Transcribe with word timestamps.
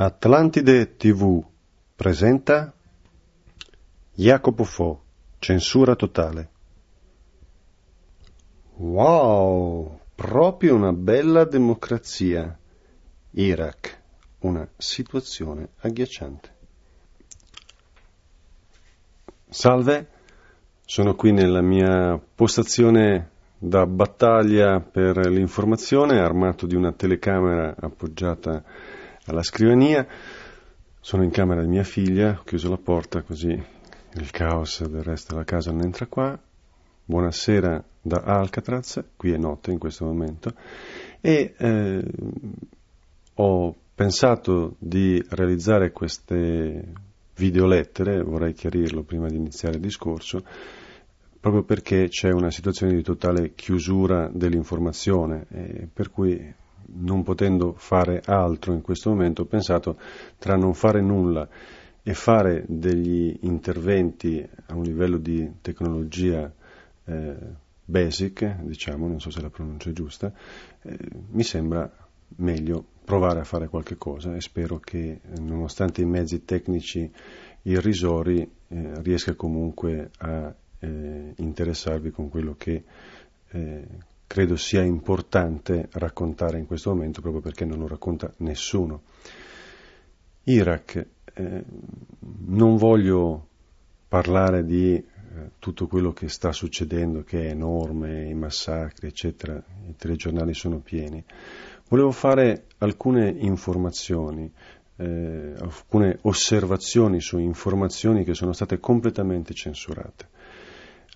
Atlantide 0.00 0.94
TV 0.96 1.44
presenta 1.96 2.72
Jacopo 4.14 4.62
Fo, 4.62 5.02
censura 5.40 5.96
totale. 5.96 6.50
Wow, 8.76 9.98
proprio 10.14 10.76
una 10.76 10.92
bella 10.92 11.44
democrazia. 11.46 12.56
Iraq, 13.30 14.00
una 14.42 14.68
situazione 14.76 15.70
agghiacciante. 15.80 16.54
Salve, 19.48 20.08
sono 20.84 21.16
qui 21.16 21.32
nella 21.32 21.60
mia 21.60 22.22
postazione 22.36 23.30
da 23.58 23.84
battaglia 23.84 24.78
per 24.78 25.16
l'informazione, 25.26 26.20
armato 26.20 26.66
di 26.66 26.76
una 26.76 26.92
telecamera 26.92 27.74
appoggiata 27.76 28.62
alla 29.28 29.42
scrivania, 29.42 30.06
sono 31.00 31.22
in 31.22 31.30
camera 31.30 31.60
di 31.60 31.68
mia 31.68 31.84
figlia, 31.84 32.38
ho 32.40 32.44
chiuso 32.44 32.70
la 32.70 32.78
porta 32.78 33.22
così 33.22 33.50
il 34.14 34.30
caos 34.30 34.86
del 34.86 35.02
resto 35.02 35.34
della 35.34 35.44
casa 35.44 35.70
non 35.70 35.82
entra 35.82 36.06
qua. 36.06 36.38
Buonasera 37.04 37.84
da 38.00 38.22
Alcatraz, 38.24 39.04
qui 39.16 39.32
è 39.32 39.36
notte 39.36 39.70
in 39.70 39.78
questo 39.78 40.04
momento, 40.04 40.52
e 41.20 41.54
eh, 41.56 42.04
ho 43.34 43.76
pensato 43.94 44.76
di 44.78 45.22
realizzare 45.30 45.90
queste 45.92 46.92
videolettere, 47.36 48.22
vorrei 48.22 48.52
chiarirlo 48.52 49.02
prima 49.02 49.28
di 49.28 49.36
iniziare 49.36 49.76
il 49.76 49.82
discorso, 49.82 50.44
proprio 51.40 51.62
perché 51.62 52.08
c'è 52.08 52.30
una 52.30 52.50
situazione 52.50 52.94
di 52.94 53.02
totale 53.02 53.54
chiusura 53.54 54.28
dell'informazione, 54.32 55.46
per 55.92 56.10
cui 56.10 56.54
non 56.94 57.22
potendo 57.22 57.74
fare 57.76 58.22
altro 58.24 58.72
in 58.72 58.82
questo 58.82 59.10
momento, 59.10 59.42
ho 59.42 59.46
pensato 59.46 59.98
tra 60.38 60.56
non 60.56 60.74
fare 60.74 61.00
nulla 61.00 61.48
e 62.02 62.14
fare 62.14 62.64
degli 62.66 63.38
interventi 63.42 64.46
a 64.66 64.74
un 64.74 64.82
livello 64.82 65.18
di 65.18 65.50
tecnologia 65.60 66.50
eh, 67.04 67.36
basic, 67.84 68.60
diciamo, 68.62 69.08
non 69.08 69.20
so 69.20 69.30
se 69.30 69.40
la 69.40 69.50
pronuncia 69.50 69.90
è 69.90 69.92
giusta, 69.92 70.32
eh, 70.82 70.98
mi 71.30 71.42
sembra 71.42 71.90
meglio 72.36 72.84
provare 73.04 73.40
a 73.40 73.44
fare 73.44 73.68
qualche 73.68 73.96
cosa 73.96 74.34
e 74.34 74.40
spero 74.40 74.78
che 74.78 75.20
nonostante 75.40 76.02
i 76.02 76.06
mezzi 76.06 76.44
tecnici 76.44 77.10
irrisori 77.62 78.48
eh, 78.68 79.02
riesca 79.02 79.34
comunque 79.34 80.10
a 80.18 80.54
eh, 80.80 81.32
interessarvi 81.36 82.10
con 82.10 82.28
quello 82.28 82.54
che 82.56 82.84
eh, 83.50 83.86
credo 84.28 84.56
sia 84.56 84.82
importante 84.82 85.88
raccontare 85.92 86.58
in 86.58 86.66
questo 86.66 86.90
momento 86.90 87.22
proprio 87.22 87.42
perché 87.42 87.64
non 87.64 87.78
lo 87.78 87.88
racconta 87.88 88.30
nessuno. 88.38 89.02
Iraq, 90.44 91.06
eh, 91.34 91.64
non 92.46 92.76
voglio 92.76 93.48
parlare 94.06 94.64
di 94.64 94.94
eh, 94.94 95.04
tutto 95.58 95.86
quello 95.86 96.12
che 96.12 96.28
sta 96.28 96.52
succedendo, 96.52 97.22
che 97.22 97.46
è 97.46 97.50
enorme, 97.50 98.28
i 98.28 98.34
massacri, 98.34 99.08
eccetera, 99.08 99.60
i 99.86 99.96
telegiornali 99.96 100.52
sono 100.52 100.78
pieni. 100.78 101.24
Volevo 101.88 102.10
fare 102.10 102.66
alcune 102.78 103.30
informazioni, 103.30 104.52
eh, 104.96 105.54
alcune 105.58 106.18
osservazioni 106.22 107.20
su 107.20 107.38
informazioni 107.38 108.24
che 108.24 108.34
sono 108.34 108.52
state 108.52 108.78
completamente 108.78 109.54
censurate. 109.54 110.28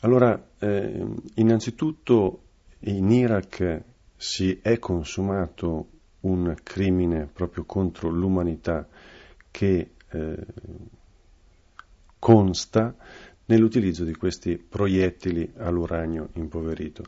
Allora, 0.00 0.42
eh, 0.58 1.06
innanzitutto 1.34 2.40
in 2.84 3.10
Iraq 3.10 3.82
si 4.16 4.58
è 4.62 4.78
consumato 4.78 5.88
un 6.20 6.54
crimine 6.62 7.26
proprio 7.26 7.64
contro 7.64 8.08
l'umanità 8.08 8.86
che 9.50 9.90
eh, 10.08 10.46
consta 12.18 12.94
nell'utilizzo 13.46 14.04
di 14.04 14.14
questi 14.14 14.56
proiettili 14.56 15.52
all'uranio 15.56 16.28
impoverito. 16.34 17.04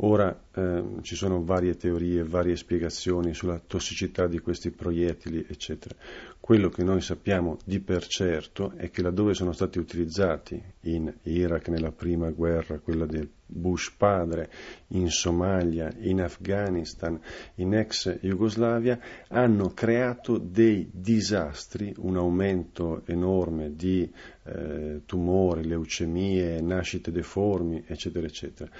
Ora 0.00 0.42
eh, 0.52 0.84
ci 1.00 1.14
sono 1.14 1.42
varie 1.42 1.74
teorie, 1.74 2.22
varie 2.22 2.54
spiegazioni 2.54 3.32
sulla 3.32 3.58
tossicità 3.58 4.26
di 4.26 4.40
questi 4.40 4.70
proiettili, 4.70 5.46
eccetera. 5.48 5.94
Quello 6.38 6.68
che 6.68 6.84
noi 6.84 7.00
sappiamo 7.00 7.56
di 7.64 7.80
per 7.80 8.06
certo 8.06 8.72
è 8.76 8.90
che 8.90 9.00
laddove 9.00 9.32
sono 9.32 9.52
stati 9.52 9.78
utilizzati 9.78 10.62
in 10.82 11.12
Iraq 11.22 11.68
nella 11.68 11.92
prima 11.92 12.30
guerra, 12.30 12.78
quella 12.78 13.06
del 13.06 13.26
Bush 13.46 13.90
padre, 13.96 14.50
in 14.88 15.08
Somalia, 15.08 15.90
in 16.00 16.20
Afghanistan, 16.20 17.18
in 17.54 17.74
ex 17.74 18.18
Jugoslavia, 18.20 19.00
hanno 19.28 19.70
creato 19.70 20.36
dei 20.36 20.90
disastri, 20.92 21.94
un 21.98 22.16
aumento 22.16 23.02
enorme 23.06 23.74
di 23.74 24.12
eh, 24.44 25.00
tumori, 25.06 25.64
leucemie, 25.64 26.60
nascite 26.60 27.10
deformi, 27.10 27.82
eccetera, 27.86 28.26
eccetera 28.26 28.70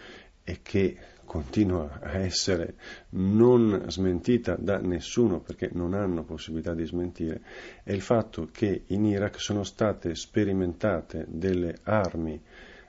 e 0.45 0.61
che 0.63 0.97
continua 1.25 1.99
a 2.01 2.19
essere 2.19 2.77
non 3.11 3.87
smentita 3.89 4.55
da 4.55 4.79
nessuno 4.79 5.41
perché 5.41 5.71
non 5.73 5.93
hanno 5.93 6.23
possibilità 6.23 6.73
di 6.73 6.85
smentire, 6.85 7.43
è 7.83 7.91
il 7.91 8.01
fatto 8.01 8.49
che 8.53 8.85
in 8.87 9.07
Iraq 9.07 9.41
sono 9.41 9.65
state 9.65 10.15
sperimentate 10.15 11.27
delle 11.29 11.79
armi 11.83 12.41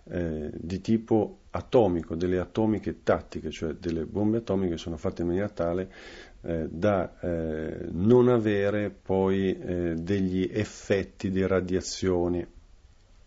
eh, 0.03 0.51
di 0.53 0.81
tipo 0.81 1.39
atomico, 1.49 2.13
delle 2.13 2.37
atomiche 2.37 3.01
tattiche, 3.01 3.49
cioè 3.49 3.73
delle 3.73 4.05
bombe 4.05 4.37
atomiche 4.37 4.77
sono 4.77 4.97
fatte 4.97 5.23
in 5.23 5.29
maniera 5.29 5.49
tale 5.49 5.89
eh, 6.45 6.67
da 6.69 7.19
eh, 7.21 7.87
non 7.91 8.27
avere 8.27 8.89
poi 8.89 9.57
eh, 9.57 9.93
degli 9.95 10.49
effetti 10.51 11.31
di 11.31 11.47
radiazione, 11.47 12.47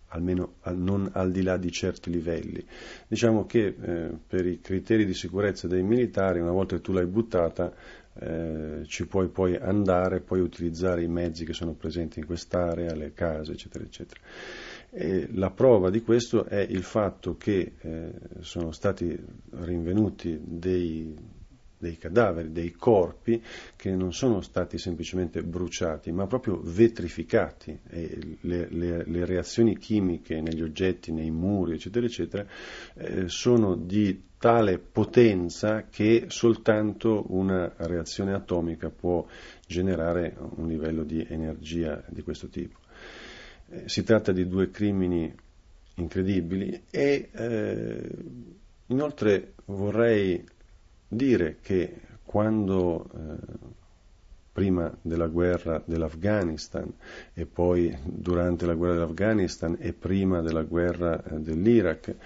almeno 0.09 0.57
al, 0.61 0.77
non 0.77 1.09
al 1.15 1.33
di 1.33 1.43
là 1.43 1.57
di 1.57 1.73
certi 1.73 2.11
livelli. 2.11 2.63
Diciamo 3.09 3.47
che 3.47 3.75
eh, 3.81 4.11
per 4.27 4.47
i 4.47 4.61
criteri 4.61 5.07
di 5.07 5.15
sicurezza 5.15 5.67
dei 5.67 5.83
militari, 5.83 6.41
una 6.41 6.53
volta 6.53 6.77
che 6.77 6.83
tu 6.83 6.93
l'hai 6.93 7.07
buttata, 7.07 7.73
eh, 8.19 8.83
ci 8.85 9.07
puoi 9.07 9.29
poi 9.29 9.57
andare, 9.57 10.21
puoi 10.21 10.41
utilizzare 10.41 11.03
i 11.03 11.09
mezzi 11.09 11.47
che 11.47 11.55
sono 11.55 11.73
presenti 11.73 12.19
in 12.19 12.27
quest'area, 12.27 12.95
le 12.95 13.15
case, 13.15 13.53
eccetera, 13.53 13.83
eccetera. 13.83 14.21
E 14.91 15.29
la 15.33 15.51
prova 15.51 15.89
di 15.89 16.03
questo 16.03 16.45
è 16.45 16.61
il 16.61 16.83
fatto 16.83 17.37
che 17.37 17.73
sono 18.41 18.73
stati 18.73 19.19
rinvenuti 19.51 20.39
dei 20.43 21.15
dei 21.87 21.97
cadaveri, 21.97 22.51
dei 22.51 22.73
corpi 22.73 23.41
che 23.77 23.95
non 23.95 24.13
sono 24.13 24.41
stati 24.41 24.77
semplicemente 24.77 25.43
bruciati, 25.43 26.11
ma 26.11 26.27
proprio 26.27 26.61
vetrificati. 26.63 27.79
Le, 28.41 28.69
le, 28.71 29.05
le, 29.07 29.25
reazioni 29.25 29.79
chimiche 29.79 30.41
negli 30.41 30.63
oggetti, 30.63 31.13
nei 31.13 31.31
muri, 31.31 31.75
eccetera, 31.75 32.07
eccetera, 32.07 32.47
eh, 32.95 33.29
sono 33.29 33.77
di 33.77 34.25
tale 34.39 34.79
potenza 34.79 35.87
che 35.89 36.27
soltanto 36.29 37.25
una 37.29 37.73
reazione 37.79 38.35
atomica 38.35 38.91
può 38.91 39.25
generare 39.67 40.37
un 40.57 40.69
livello 40.69 41.05
di 41.05 41.25
energia 41.29 42.03
di 42.09 42.23
questo 42.23 42.49
tipo. 42.49 42.79
Eh, 43.69 43.89
si 43.89 44.03
tratta 44.03 44.33
di 44.33 44.47
due 44.47 44.71
crimini 44.71 45.33
incredibili 45.95 46.83
e 46.91 47.31
eh, 47.33 48.11
inoltre 48.87 49.55
vorrei 49.67 50.45
dire 51.09 51.59
che 51.61 52.01
quando 52.25 53.09
eh, 53.15 53.75
prima 54.57 54.91
della 55.03 55.27
guerra 55.27 55.83
dell'Afghanistan 55.85 56.91
e 57.35 57.45
poi 57.45 57.95
durante 58.03 58.65
la 58.65 58.73
guerra 58.73 58.95
dell'Afghanistan 58.95 59.77
e 59.79 59.93
prima 59.93 60.41
della 60.41 60.63
guerra 60.63 61.23
eh, 61.23 61.41
dell'Iraq, 61.41 62.17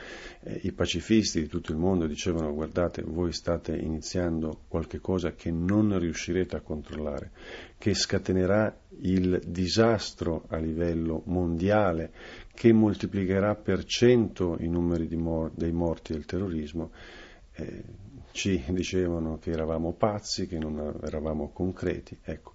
eh, 0.43 0.61
i 0.63 0.71
pacifisti 0.71 1.41
di 1.41 1.49
tutto 1.49 1.73
il 1.73 1.79
mondo 1.79 2.07
dicevano 2.07 2.55
guardate 2.55 3.03
voi 3.03 3.33
state 3.33 3.75
iniziando 3.75 4.61
qualcosa 4.69 5.33
che 5.33 5.51
non 5.51 5.99
riuscirete 5.99 6.55
a 6.55 6.61
controllare, 6.61 7.33
che 7.77 7.95
scatenerà 7.95 8.79
il 9.01 9.43
disastro 9.45 10.45
a 10.51 10.59
livello 10.59 11.23
mondiale, 11.25 12.13
che 12.55 12.73
moltiplicherà 12.73 13.57
per 13.57 13.83
cento 13.83 14.57
i 14.61 14.69
numeri 14.69 15.09
mor- 15.17 15.51
dei 15.53 15.73
morti 15.73 16.13
del 16.13 16.27
terrorismo. 16.27 16.93
Eh, 17.55 17.83
ci 18.33 18.63
dicevano 18.69 19.39
che 19.39 19.51
eravamo 19.51 19.93
pazzi, 19.93 20.47
che 20.47 20.59
non 20.59 21.01
eravamo 21.03 21.51
concreti. 21.53 22.19
Ecco, 22.23 22.55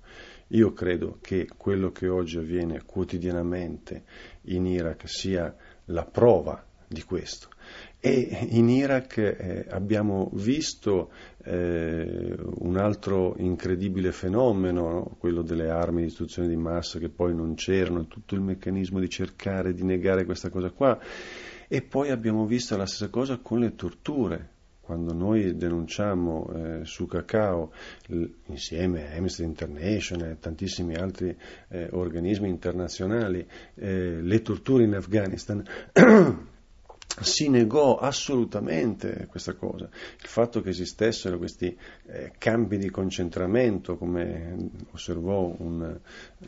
io 0.49 0.73
credo 0.73 1.17
che 1.21 1.47
quello 1.57 1.91
che 1.91 2.07
oggi 2.07 2.37
avviene 2.37 2.83
quotidianamente 2.85 4.03
in 4.43 4.65
Iraq 4.65 5.07
sia 5.07 5.55
la 5.85 6.05
prova 6.05 6.63
di 6.87 7.03
questo. 7.03 7.49
E 7.99 8.47
in 8.51 8.69
Iraq 8.69 9.17
eh, 9.17 9.65
abbiamo 9.69 10.29
visto 10.33 11.11
eh, 11.43 12.35
un 12.59 12.77
altro 12.77 13.35
incredibile 13.37 14.11
fenomeno, 14.11 14.89
no? 14.89 15.15
quello 15.17 15.41
delle 15.41 15.69
armi 15.69 16.01
di 16.01 16.07
distruzione 16.07 16.47
di 16.47 16.55
massa 16.55 16.99
che 16.99 17.09
poi 17.09 17.33
non 17.33 17.55
c'erano, 17.55 18.05
tutto 18.05 18.35
il 18.35 18.41
meccanismo 18.41 18.99
di 18.99 19.09
cercare 19.09 19.73
di 19.73 19.83
negare 19.83 20.25
questa 20.25 20.49
cosa 20.49 20.69
qua. 20.69 20.99
E 21.67 21.81
poi 21.81 22.11
abbiamo 22.11 22.45
visto 22.45 22.77
la 22.77 22.85
stessa 22.85 23.09
cosa 23.09 23.39
con 23.39 23.59
le 23.59 23.73
torture, 23.73 24.49
quando 24.85 25.13
noi 25.13 25.55
denunciamo 25.55 26.47
eh, 26.53 26.85
su 26.85 27.07
Cacao 27.07 27.71
insieme 28.45 29.11
a 29.11 29.15
Amnesty 29.17 29.43
International 29.43 30.29
e 30.29 30.39
tantissimi 30.39 30.95
altri 30.95 31.35
eh, 31.69 31.89
organismi 31.91 32.47
internazionali 32.47 33.45
eh, 33.73 34.21
le 34.21 34.41
torture 34.43 34.83
in 34.83 34.93
Afghanistan 34.93 35.63
si 37.21 37.49
negò 37.49 37.97
assolutamente 37.97 39.27
questa 39.29 39.53
cosa, 39.53 39.85
il 39.85 40.27
fatto 40.27 40.61
che 40.61 40.69
esistessero 40.69 41.37
questi 41.37 41.75
eh, 42.07 42.33
campi 42.37 42.77
di 42.77 42.89
concentramento, 42.89 43.95
come 43.95 44.55
osservò 44.91 45.55
un, 45.57 45.97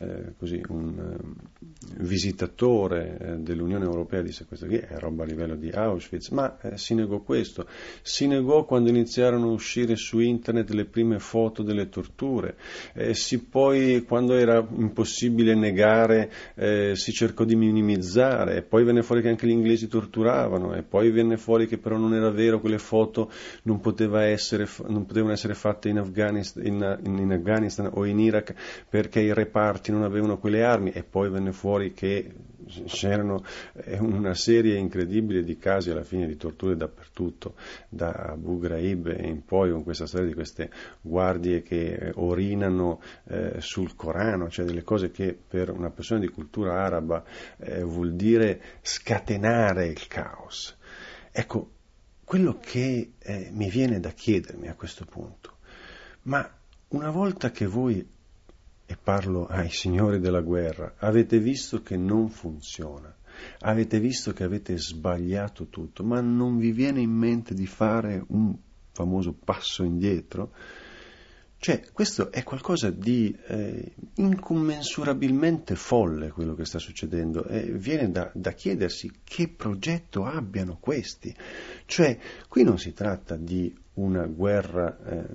eh, 0.00 0.34
così, 0.36 0.60
un 0.68 0.98
eh, 0.98 2.02
visitatore 2.02 3.18
eh, 3.18 3.36
dell'Unione 3.36 3.84
Europea, 3.84 4.20
disse 4.20 4.44
questo 4.44 4.66
qui 4.66 4.76
è 4.76 4.98
roba 4.98 5.22
a 5.22 5.26
livello 5.26 5.56
di 5.56 5.70
Auschwitz, 5.70 6.28
ma 6.30 6.58
eh, 6.60 6.76
si 6.76 6.94
negò 6.94 7.20
questo, 7.20 7.66
si 8.02 8.26
negò 8.26 8.64
quando 8.64 8.90
iniziarono 8.90 9.48
a 9.48 9.52
uscire 9.52 9.96
su 9.96 10.18
internet 10.18 10.70
le 10.70 10.84
prime 10.84 11.18
foto 11.18 11.62
delle 11.62 11.88
torture, 11.88 12.56
eh, 12.92 13.14
si 13.14 13.42
poi 13.42 14.04
quando 14.06 14.34
era 14.34 14.66
impossibile 14.76 15.54
negare 15.54 16.30
si 16.94 17.12
cercò 17.12 17.44
di 17.44 17.54
minimizzare, 17.54 18.62
poi 18.62 18.84
venne 18.84 19.02
fuori 19.02 19.22
che 19.22 19.28
anche 19.28 19.46
gli 19.46 19.50
inglesi 19.50 19.86
torturavano 19.86 20.57
parlavano 20.58 20.74
e 20.74 20.82
poi 20.82 21.10
venne 21.10 21.36
fuori 21.36 21.66
che 21.66 21.78
però 21.78 21.96
non 21.96 22.14
era 22.14 22.30
vero, 22.30 22.60
quelle 22.60 22.78
foto 22.78 23.30
non, 23.62 23.80
essere, 24.22 24.68
non 24.88 25.06
potevano 25.06 25.32
essere 25.32 25.54
fatte 25.54 25.88
in 25.88 25.98
Afghanistan, 25.98 26.66
in, 26.66 26.98
in 27.04 27.32
Afghanistan 27.32 27.90
o 27.92 28.04
in 28.04 28.18
Iraq 28.18 28.54
perché 28.88 29.20
i 29.20 29.32
reparti 29.32 29.92
non 29.92 30.02
avevano 30.02 30.38
quelle 30.38 30.64
armi 30.64 30.90
e 30.90 31.02
poi 31.02 31.30
venne 31.30 31.52
fuori 31.52 31.92
che 31.92 32.30
c'erano 32.86 33.42
una 33.98 34.34
serie 34.34 34.76
incredibile 34.76 35.42
di 35.42 35.56
casi 35.56 35.90
alla 35.90 36.04
fine 36.04 36.26
di 36.26 36.36
torture 36.36 36.76
dappertutto, 36.76 37.54
da 37.88 38.10
Abu 38.10 38.58
Ghraib 38.58 39.14
in 39.20 39.44
poi 39.44 39.70
con 39.70 39.82
questa 39.82 40.06
storia 40.06 40.28
di 40.28 40.34
queste 40.34 40.70
guardie 41.00 41.62
che 41.62 42.12
orinano 42.14 43.00
eh, 43.24 43.60
sul 43.60 43.94
Corano, 43.94 44.48
cioè 44.48 44.64
delle 44.64 44.82
cose 44.82 45.10
che 45.10 45.36
per 45.36 45.70
una 45.70 45.90
persona 45.90 46.20
di 46.20 46.28
cultura 46.28 46.84
araba 46.84 47.24
eh, 47.58 47.82
vuol 47.82 48.14
dire 48.14 48.60
scatenare 48.82 49.86
il 49.86 50.06
caos. 50.06 50.76
Ecco, 51.30 51.70
quello 52.24 52.58
che 52.60 53.12
eh, 53.18 53.48
mi 53.52 53.70
viene 53.70 54.00
da 54.00 54.10
chiedermi 54.10 54.68
a 54.68 54.74
questo 54.74 55.04
punto, 55.04 55.58
ma 56.22 56.48
una 56.88 57.10
volta 57.10 57.50
che 57.50 57.66
voi 57.66 58.16
e 58.90 58.96
parlo 58.96 59.46
ai 59.46 59.68
signori 59.68 60.18
della 60.18 60.40
guerra, 60.40 60.94
avete 60.96 61.38
visto 61.38 61.82
che 61.82 61.98
non 61.98 62.30
funziona, 62.30 63.14
avete 63.60 64.00
visto 64.00 64.32
che 64.32 64.44
avete 64.44 64.78
sbagliato 64.78 65.66
tutto, 65.66 66.02
ma 66.02 66.22
non 66.22 66.56
vi 66.56 66.72
viene 66.72 67.02
in 67.02 67.10
mente 67.10 67.52
di 67.52 67.66
fare 67.66 68.24
un 68.28 68.56
famoso 68.92 69.34
passo 69.34 69.82
indietro? 69.82 70.52
Cioè, 71.58 71.82
questo 71.92 72.32
è 72.32 72.42
qualcosa 72.44 72.88
di 72.88 73.36
eh, 73.48 73.92
incommensurabilmente 74.14 75.74
folle 75.74 76.30
quello 76.30 76.54
che 76.54 76.64
sta 76.64 76.78
succedendo 76.78 77.44
e 77.44 77.70
viene 77.72 78.10
da, 78.10 78.30
da, 78.32 78.52
chiedersi 78.52 79.12
che 79.22 79.48
progetto 79.48 80.24
abbiano 80.24 80.78
questi. 80.80 81.34
Cioè, 81.84 82.18
qui 82.48 82.62
non 82.62 82.78
si 82.78 82.94
tratta 82.94 83.36
di 83.36 83.76
una 83.94 84.24
guerra 84.24 84.98
eh, 85.04 85.26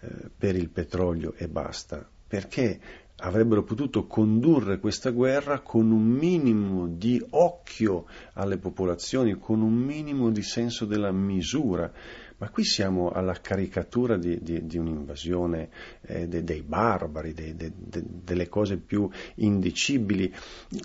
eh, 0.00 0.30
per 0.36 0.56
il 0.56 0.70
petrolio 0.70 1.34
e 1.34 1.46
basta, 1.46 2.08
perché 2.26 2.80
avrebbero 3.18 3.62
potuto 3.62 4.06
condurre 4.06 4.78
questa 4.78 5.10
guerra 5.10 5.60
con 5.60 5.90
un 5.90 6.04
minimo 6.04 6.86
di 6.86 7.24
occhio 7.30 8.06
alle 8.34 8.58
popolazioni, 8.58 9.38
con 9.38 9.62
un 9.62 9.72
minimo 9.72 10.30
di 10.30 10.42
senso 10.42 10.84
della 10.84 11.12
misura. 11.12 11.90
Ma 12.38 12.50
qui 12.50 12.64
siamo 12.64 13.08
alla 13.10 13.32
caricatura 13.40 14.18
di, 14.18 14.42
di, 14.42 14.66
di 14.66 14.76
un'invasione 14.76 15.70
eh, 16.02 16.28
de, 16.28 16.44
dei 16.44 16.60
barbari, 16.60 17.32
de, 17.32 17.54
de, 17.56 17.72
delle 17.74 18.46
cose 18.46 18.76
più 18.76 19.08
indicibili. 19.36 20.30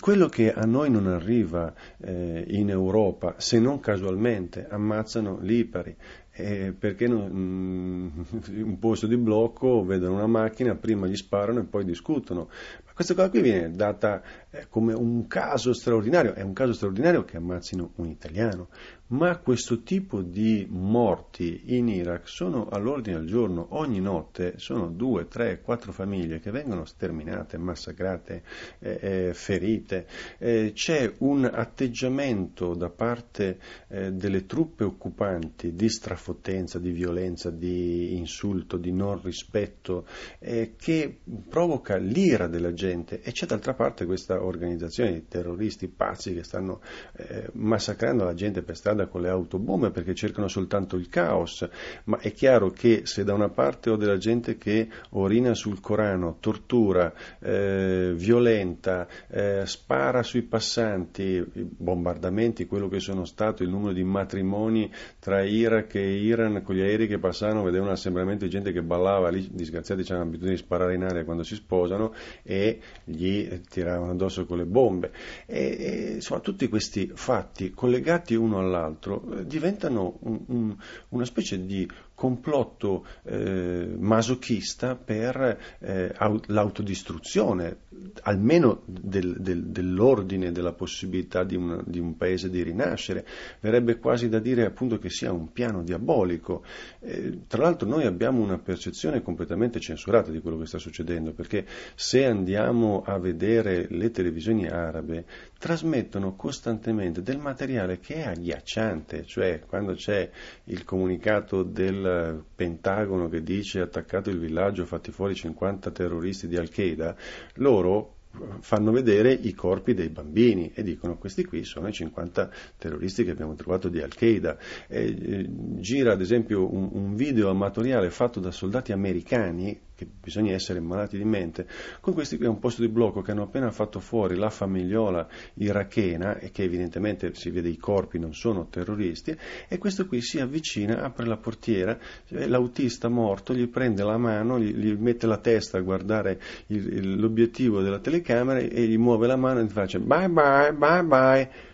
Quello 0.00 0.28
che 0.28 0.50
a 0.50 0.64
noi 0.64 0.88
non 0.88 1.06
arriva 1.08 1.74
eh, 1.98 2.46
in 2.48 2.70
Europa, 2.70 3.34
se 3.36 3.58
non 3.58 3.80
casualmente, 3.80 4.66
ammazzano 4.66 5.40
lipari, 5.42 5.94
eh, 6.34 6.72
perché 6.72 7.06
non, 7.06 7.30
mm, 7.30 8.62
un 8.64 8.78
posto 8.78 9.06
di 9.06 9.16
blocco 9.16 9.84
vedono 9.84 10.14
una 10.14 10.26
macchina, 10.26 10.74
prima 10.74 11.06
gli 11.06 11.16
sparano 11.16 11.60
e 11.60 11.64
poi 11.64 11.84
discutono. 11.84 12.48
Ma 12.84 12.92
questa 12.94 13.14
cosa 13.14 13.28
qui 13.28 13.42
viene 13.42 13.70
data 13.70 14.22
eh, 14.50 14.66
come 14.68 14.94
un 14.94 15.26
caso 15.26 15.72
straordinario, 15.72 16.34
è 16.34 16.42
un 16.42 16.52
caso 16.52 16.72
straordinario 16.72 17.24
che 17.24 17.36
ammazzino 17.36 17.92
un 17.96 18.08
italiano, 18.08 18.68
ma 19.12 19.36
questo 19.38 19.82
tipo 19.82 20.22
di 20.22 20.66
morti 20.68 21.76
in 21.76 21.88
Iraq 21.88 22.28
sono 22.28 22.68
all'ordine 22.68 23.18
del 23.18 23.26
giorno, 23.26 23.66
ogni 23.70 24.00
notte 24.00 24.54
sono 24.56 24.88
due, 24.88 25.28
tre, 25.28 25.60
quattro 25.60 25.92
famiglie 25.92 26.40
che 26.40 26.50
vengono 26.50 26.84
sterminate, 26.86 27.58
massacrate, 27.58 28.42
eh, 28.78 28.98
eh, 29.00 29.34
ferite, 29.34 30.06
eh, 30.38 30.72
c'è 30.74 31.12
un 31.18 31.44
atteggiamento 31.44 32.74
da 32.74 32.88
parte 32.88 33.58
eh, 33.88 34.12
delle 34.12 34.46
truppe 34.46 34.84
occupanti 34.84 35.74
di 35.74 35.88
strafottenza, 35.90 36.78
di 36.78 36.90
violenza, 36.90 37.50
di 37.50 38.16
insulto, 38.16 38.78
di 38.78 38.92
non 38.92 39.20
rispetto, 39.22 40.06
eh, 40.38 40.72
che 40.76 41.18
provoca 41.48 41.96
l'ira 41.96 42.46
della 42.46 42.72
gente. 42.72 43.20
E 43.20 43.32
c'è 43.32 43.44
d'altra 43.44 43.74
parte 43.74 44.06
questa 44.06 44.42
organizzazione 44.42 45.12
di 45.12 45.28
terroristi 45.28 45.88
pazzi 45.88 46.32
che 46.32 46.44
stanno 46.44 46.80
eh, 47.16 47.50
massacrando 47.52 48.24
la 48.24 48.34
gente 48.34 48.62
per 48.62 48.76
strada 48.76 49.00
strada 49.02 49.06
con 49.06 49.20
le 49.22 49.28
autobombe 49.28 49.90
perché 49.90 50.14
cercano 50.14 50.48
soltanto 50.48 50.96
il 50.96 51.08
caos, 51.08 51.68
ma 52.04 52.18
è 52.18 52.32
chiaro 52.32 52.70
che 52.70 53.02
se 53.04 53.24
da 53.24 53.34
una 53.34 53.48
parte 53.48 53.90
ho 53.90 53.96
della 53.96 54.18
gente 54.18 54.56
che 54.56 54.88
orina 55.10 55.54
sul 55.54 55.80
Corano, 55.80 56.36
tortura, 56.40 57.12
eh, 57.40 58.12
violenta, 58.14 59.06
eh, 59.28 59.62
spara 59.66 60.22
sui 60.22 60.42
passanti, 60.42 61.44
bombardamenti, 61.52 62.66
quello 62.66 62.88
che 62.88 63.00
sono 63.00 63.24
stato, 63.24 63.62
il 63.62 63.68
numero 63.68 63.92
di 63.92 64.04
matrimoni 64.04 64.90
tra 65.18 65.42
Iraq 65.42 65.94
e 65.96 66.16
Iran 66.16 66.62
con 66.62 66.74
gli 66.74 66.80
aerei 66.80 67.06
che 67.06 67.18
passavano, 67.18 67.62
vedevano 67.62 67.92
assembramento 67.92 68.44
di 68.44 68.50
gente 68.50 68.72
che 68.72 68.82
ballava, 68.82 69.28
lì 69.28 69.48
disgraziati 69.50 70.10
hanno 70.12 70.24
l'abitudine 70.24 70.52
di 70.52 70.58
sparare 70.58 70.94
in 70.94 71.02
aria 71.02 71.24
quando 71.24 71.42
si 71.42 71.54
sposano 71.54 72.12
e 72.42 72.80
gli 73.04 73.48
tiravano 73.68 74.12
addosso 74.12 74.46
con 74.46 74.58
le 74.58 74.64
bombe. 74.64 75.10
E, 75.46 75.76
e, 75.78 76.12
insomma, 76.14 76.40
tutti 76.40 76.68
questi 76.68 77.10
fatti 77.14 77.70
collegati 77.70 78.34
uno 78.34 78.58
all'altro 78.58 78.81
l'altro 78.82 79.38
eh, 79.38 79.46
diventano 79.46 80.18
un, 80.20 80.40
un, 80.46 80.76
una 81.10 81.24
specie 81.24 81.64
di 81.64 81.88
complotto 82.22 83.04
eh, 83.24 83.96
masochista 83.98 84.94
per 84.94 85.58
eh, 85.80 86.14
l'autodistruzione, 86.46 87.78
almeno 88.22 88.82
del, 88.86 89.38
del, 89.40 89.64
dell'ordine, 89.64 90.52
della 90.52 90.72
possibilità 90.72 91.42
di, 91.42 91.56
una, 91.56 91.82
di, 91.84 91.98
un 91.98 92.16
paese 92.16 92.48
di 92.48 92.62
rinascere. 92.62 93.26
Verrebbe 93.58 93.98
quasi 93.98 94.28
da 94.28 94.38
dire 94.38 94.64
appunto 94.64 94.98
che 94.98 95.10
sia 95.10 95.32
un 95.32 95.50
piano 95.50 95.82
diabolico. 95.82 96.62
Eh, 97.00 97.40
tra 97.48 97.62
l'altro 97.64 97.88
noi 97.88 98.06
abbiamo 98.06 98.40
una 98.40 98.58
percezione 98.58 99.20
completamente 99.20 99.80
censurata 99.80 100.30
di 100.30 100.38
quello 100.38 100.58
che 100.58 100.66
sta 100.66 100.78
succedendo, 100.78 101.32
perché 101.32 101.66
se 101.96 102.24
andiamo 102.24 103.02
a 103.04 103.18
vedere 103.18 103.88
le 103.90 104.12
televisioni 104.12 104.68
arabe, 104.68 105.24
trasmettono 105.58 106.36
costantemente 106.36 107.20
del 107.20 107.38
materiale 107.38 107.98
che 107.98 108.14
è 108.14 108.28
agghiacciante, 108.28 109.24
cioè 109.24 109.64
quando 109.66 109.94
c'è 109.94 110.30
il 110.66 110.84
comunicato 110.84 111.64
del 111.64 112.10
Pentagono 112.54 113.28
che 113.28 113.42
dice 113.42 113.80
attaccato 113.80 114.30
il 114.30 114.38
villaggio, 114.38 114.84
fatti 114.84 115.10
fuori 115.10 115.34
50 115.34 115.90
terroristi 115.90 116.48
di 116.48 116.56
Al-Qaeda, 116.56 117.14
loro 117.54 118.16
fanno 118.60 118.92
vedere 118.92 119.32
i 119.32 119.52
corpi 119.52 119.94
dei 119.94 120.08
bambini 120.08 120.72
e 120.74 120.82
dicono 120.82 121.18
questi 121.18 121.44
qui 121.44 121.64
sono 121.64 121.88
i 121.88 121.92
50 121.92 122.50
terroristi 122.78 123.24
che 123.24 123.30
abbiamo 123.30 123.54
trovato 123.54 123.88
di 123.88 124.00
Al-Qaeda. 124.00 124.56
E, 124.88 125.04
eh, 125.04 125.46
gira 125.80 126.12
ad 126.12 126.20
esempio 126.20 126.72
un, 126.72 126.88
un 126.92 127.14
video 127.14 127.50
amatoriale 127.50 128.10
fatto 128.10 128.40
da 128.40 128.50
soldati 128.50 128.92
americani 128.92 129.78
che 130.02 130.08
bisogna 130.20 130.52
essere 130.52 130.80
malati 130.80 131.16
di 131.16 131.24
mente, 131.24 131.66
con 132.00 132.14
questi 132.14 132.36
qui 132.36 132.46
è 132.46 132.48
un 132.48 132.58
posto 132.58 132.82
di 132.82 132.88
blocco 132.88 133.22
che 133.22 133.30
hanno 133.30 133.42
appena 133.42 133.70
fatto 133.70 134.00
fuori 134.00 134.36
la 134.36 134.50
famigliola 134.50 135.26
irachena 135.54 136.38
e 136.38 136.50
che 136.50 136.64
evidentemente 136.64 137.34
si 137.34 137.50
vede 137.50 137.68
i 137.68 137.76
corpi 137.76 138.18
non 138.18 138.34
sono 138.34 138.66
terroristi 138.68 139.36
e 139.68 139.78
questo 139.78 140.06
qui 140.06 140.20
si 140.20 140.40
avvicina, 140.40 141.02
apre 141.02 141.26
la 141.26 141.36
portiera, 141.36 141.98
l'autista 142.28 143.08
morto 143.08 143.54
gli 143.54 143.68
prende 143.68 144.02
la 144.02 144.18
mano, 144.18 144.58
gli, 144.58 144.74
gli 144.74 144.92
mette 144.92 145.26
la 145.26 145.38
testa 145.38 145.78
a 145.78 145.80
guardare 145.80 146.40
il, 146.66 147.18
l'obiettivo 147.18 147.80
della 147.80 147.98
telecamera 147.98 148.58
e 148.58 148.86
gli 148.86 148.98
muove 148.98 149.26
la 149.26 149.36
mano 149.36 149.60
e 149.60 149.64
gli 149.64 149.68
face 149.68 150.00
bye 150.00 150.28
bye 150.28 150.72
bye 150.72 151.02
bye 151.04 151.70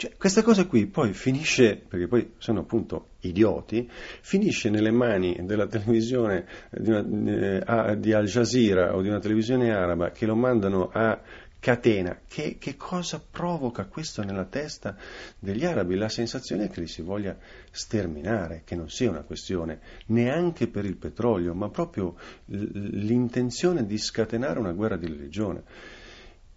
cioè, 0.00 0.16
questa 0.16 0.42
cosa 0.42 0.64
qui 0.64 0.86
poi 0.86 1.12
finisce, 1.12 1.76
perché 1.76 2.06
poi 2.06 2.32
sono 2.38 2.60
appunto 2.60 3.08
idioti, 3.20 3.86
finisce 4.22 4.70
nelle 4.70 4.90
mani 4.90 5.36
della 5.42 5.66
televisione 5.66 6.46
di, 6.70 6.88
una, 6.88 7.90
eh, 7.90 8.00
di 8.00 8.14
Al 8.14 8.24
Jazeera 8.24 8.96
o 8.96 9.02
di 9.02 9.08
una 9.08 9.18
televisione 9.18 9.74
araba 9.74 10.10
che 10.10 10.24
lo 10.24 10.34
mandano 10.34 10.88
a 10.90 11.20
catena. 11.58 12.18
Che, 12.26 12.56
che, 12.58 12.78
cosa 12.78 13.22
provoca 13.30 13.84
questo 13.84 14.22
nella 14.22 14.46
testa 14.46 14.96
degli 15.38 15.66
arabi? 15.66 15.96
La 15.96 16.08
sensazione 16.08 16.64
è 16.64 16.70
che 16.70 16.80
li 16.80 16.88
si 16.88 17.02
voglia 17.02 17.36
sterminare, 17.70 18.62
che 18.64 18.76
non 18.76 18.88
sia 18.88 19.10
una 19.10 19.20
questione 19.20 19.80
neanche 20.06 20.66
per 20.66 20.86
il 20.86 20.96
petrolio, 20.96 21.52
ma 21.52 21.68
proprio 21.68 22.16
l'intenzione 22.46 23.84
di 23.84 23.98
scatenare 23.98 24.58
una 24.60 24.72
guerra 24.72 24.96
di 24.96 25.08
religione. 25.08 25.62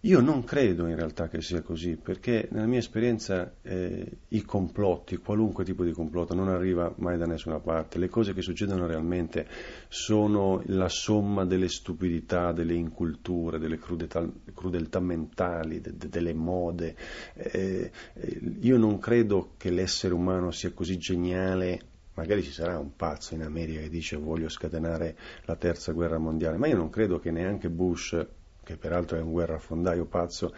Io 0.04 0.20
non 0.20 0.44
credo 0.44 0.86
in 0.86 0.96
realtà 0.96 1.28
che 1.28 1.40
sia 1.40 1.62
così, 1.62 1.96
perché 1.96 2.46
nella 2.50 2.66
mia 2.66 2.78
esperienza 2.78 3.54
eh, 3.62 4.18
i 4.28 4.42
complotti, 4.42 5.16
qualunque 5.16 5.64
tipo 5.64 5.82
di 5.82 5.92
complotto, 5.92 6.34
non 6.34 6.48
arriva 6.48 6.92
mai 6.98 7.16
da 7.16 7.24
nessuna 7.24 7.58
parte. 7.58 7.98
Le 7.98 8.10
cose 8.10 8.34
che 8.34 8.42
succedono 8.42 8.86
realmente 8.86 9.48
sono 9.88 10.62
la 10.66 10.90
somma 10.90 11.46
delle 11.46 11.70
stupidità, 11.70 12.52
delle 12.52 12.74
inculture, 12.74 13.58
delle 13.58 13.78
crudeltà, 13.78 14.30
crudeltà 14.52 15.00
mentali, 15.00 15.80
de, 15.80 15.96
de, 15.96 16.08
delle 16.10 16.34
mode. 16.34 16.94
Eh, 17.32 17.90
eh, 18.12 18.40
io 18.60 18.76
non 18.76 18.98
credo 18.98 19.54
che 19.56 19.70
l'essere 19.70 20.12
umano 20.12 20.50
sia 20.50 20.70
così 20.72 20.98
geniale 20.98 21.92
magari 22.16 22.42
ci 22.42 22.52
sarà 22.52 22.78
un 22.78 22.94
pazzo 22.94 23.34
in 23.34 23.42
America 23.42 23.80
che 23.80 23.88
dice 23.88 24.16
voglio 24.16 24.48
scatenare 24.48 25.16
la 25.46 25.56
terza 25.56 25.90
guerra 25.92 26.18
mondiale, 26.18 26.58
ma 26.58 26.68
io 26.68 26.76
non 26.76 26.90
credo 26.90 27.18
che 27.18 27.32
neanche 27.32 27.68
Bush 27.70 28.24
che 28.64 28.76
peraltro 28.76 29.16
è 29.16 29.20
un 29.20 29.30
guerrafondaio 29.30 30.06
pazzo, 30.06 30.52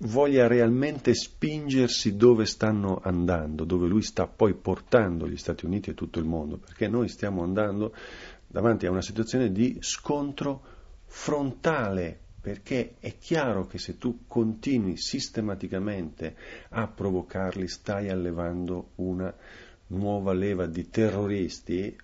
voglia 0.00 0.46
realmente 0.46 1.14
spingersi 1.14 2.16
dove 2.16 2.44
stanno 2.44 3.00
andando, 3.02 3.64
dove 3.64 3.88
lui 3.88 4.02
sta 4.02 4.26
poi 4.26 4.54
portando 4.54 5.26
gli 5.26 5.36
Stati 5.36 5.64
Uniti 5.64 5.90
e 5.90 5.94
tutto 5.94 6.18
il 6.18 6.24
mondo, 6.26 6.58
perché 6.58 6.88
noi 6.88 7.08
stiamo 7.08 7.42
andando 7.42 7.94
davanti 8.46 8.86
a 8.86 8.90
una 8.90 9.02
situazione 9.02 9.50
di 9.50 9.78
scontro 9.80 10.62
frontale, 11.06 12.18
perché 12.40 12.96
è 13.00 13.16
chiaro 13.18 13.66
che 13.66 13.78
se 13.78 13.98
tu 13.98 14.24
continui 14.26 14.96
sistematicamente 14.96 16.36
a 16.70 16.86
provocarli 16.86 17.66
stai 17.66 18.08
allevando 18.08 18.90
una 18.96 19.34
nuova 19.88 20.32
leva 20.32 20.66
di 20.66 20.88
terroristi 20.88 21.96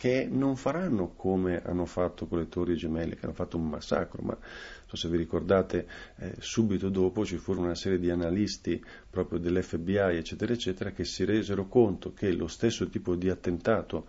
che 0.00 0.26
non 0.30 0.56
faranno 0.56 1.12
come 1.14 1.60
hanno 1.62 1.84
fatto 1.84 2.26
con 2.26 2.38
le 2.38 2.48
torri 2.48 2.74
gemelle, 2.74 3.16
che 3.16 3.26
hanno 3.26 3.34
fatto 3.34 3.58
un 3.58 3.68
massacro, 3.68 4.22
ma 4.22 4.32
non 4.32 4.86
so 4.86 4.96
se 4.96 5.10
vi 5.10 5.18
ricordate, 5.18 5.86
eh, 6.16 6.36
subito 6.38 6.88
dopo 6.88 7.22
ci 7.26 7.36
furono 7.36 7.66
una 7.66 7.74
serie 7.74 7.98
di 7.98 8.08
analisti 8.08 8.82
proprio 9.10 9.38
dell'FBI, 9.38 10.16
eccetera, 10.16 10.54
eccetera, 10.54 10.92
che 10.92 11.04
si 11.04 11.26
resero 11.26 11.68
conto 11.68 12.14
che 12.14 12.32
lo 12.32 12.46
stesso 12.46 12.88
tipo 12.88 13.14
di 13.14 13.28
attentato, 13.28 14.06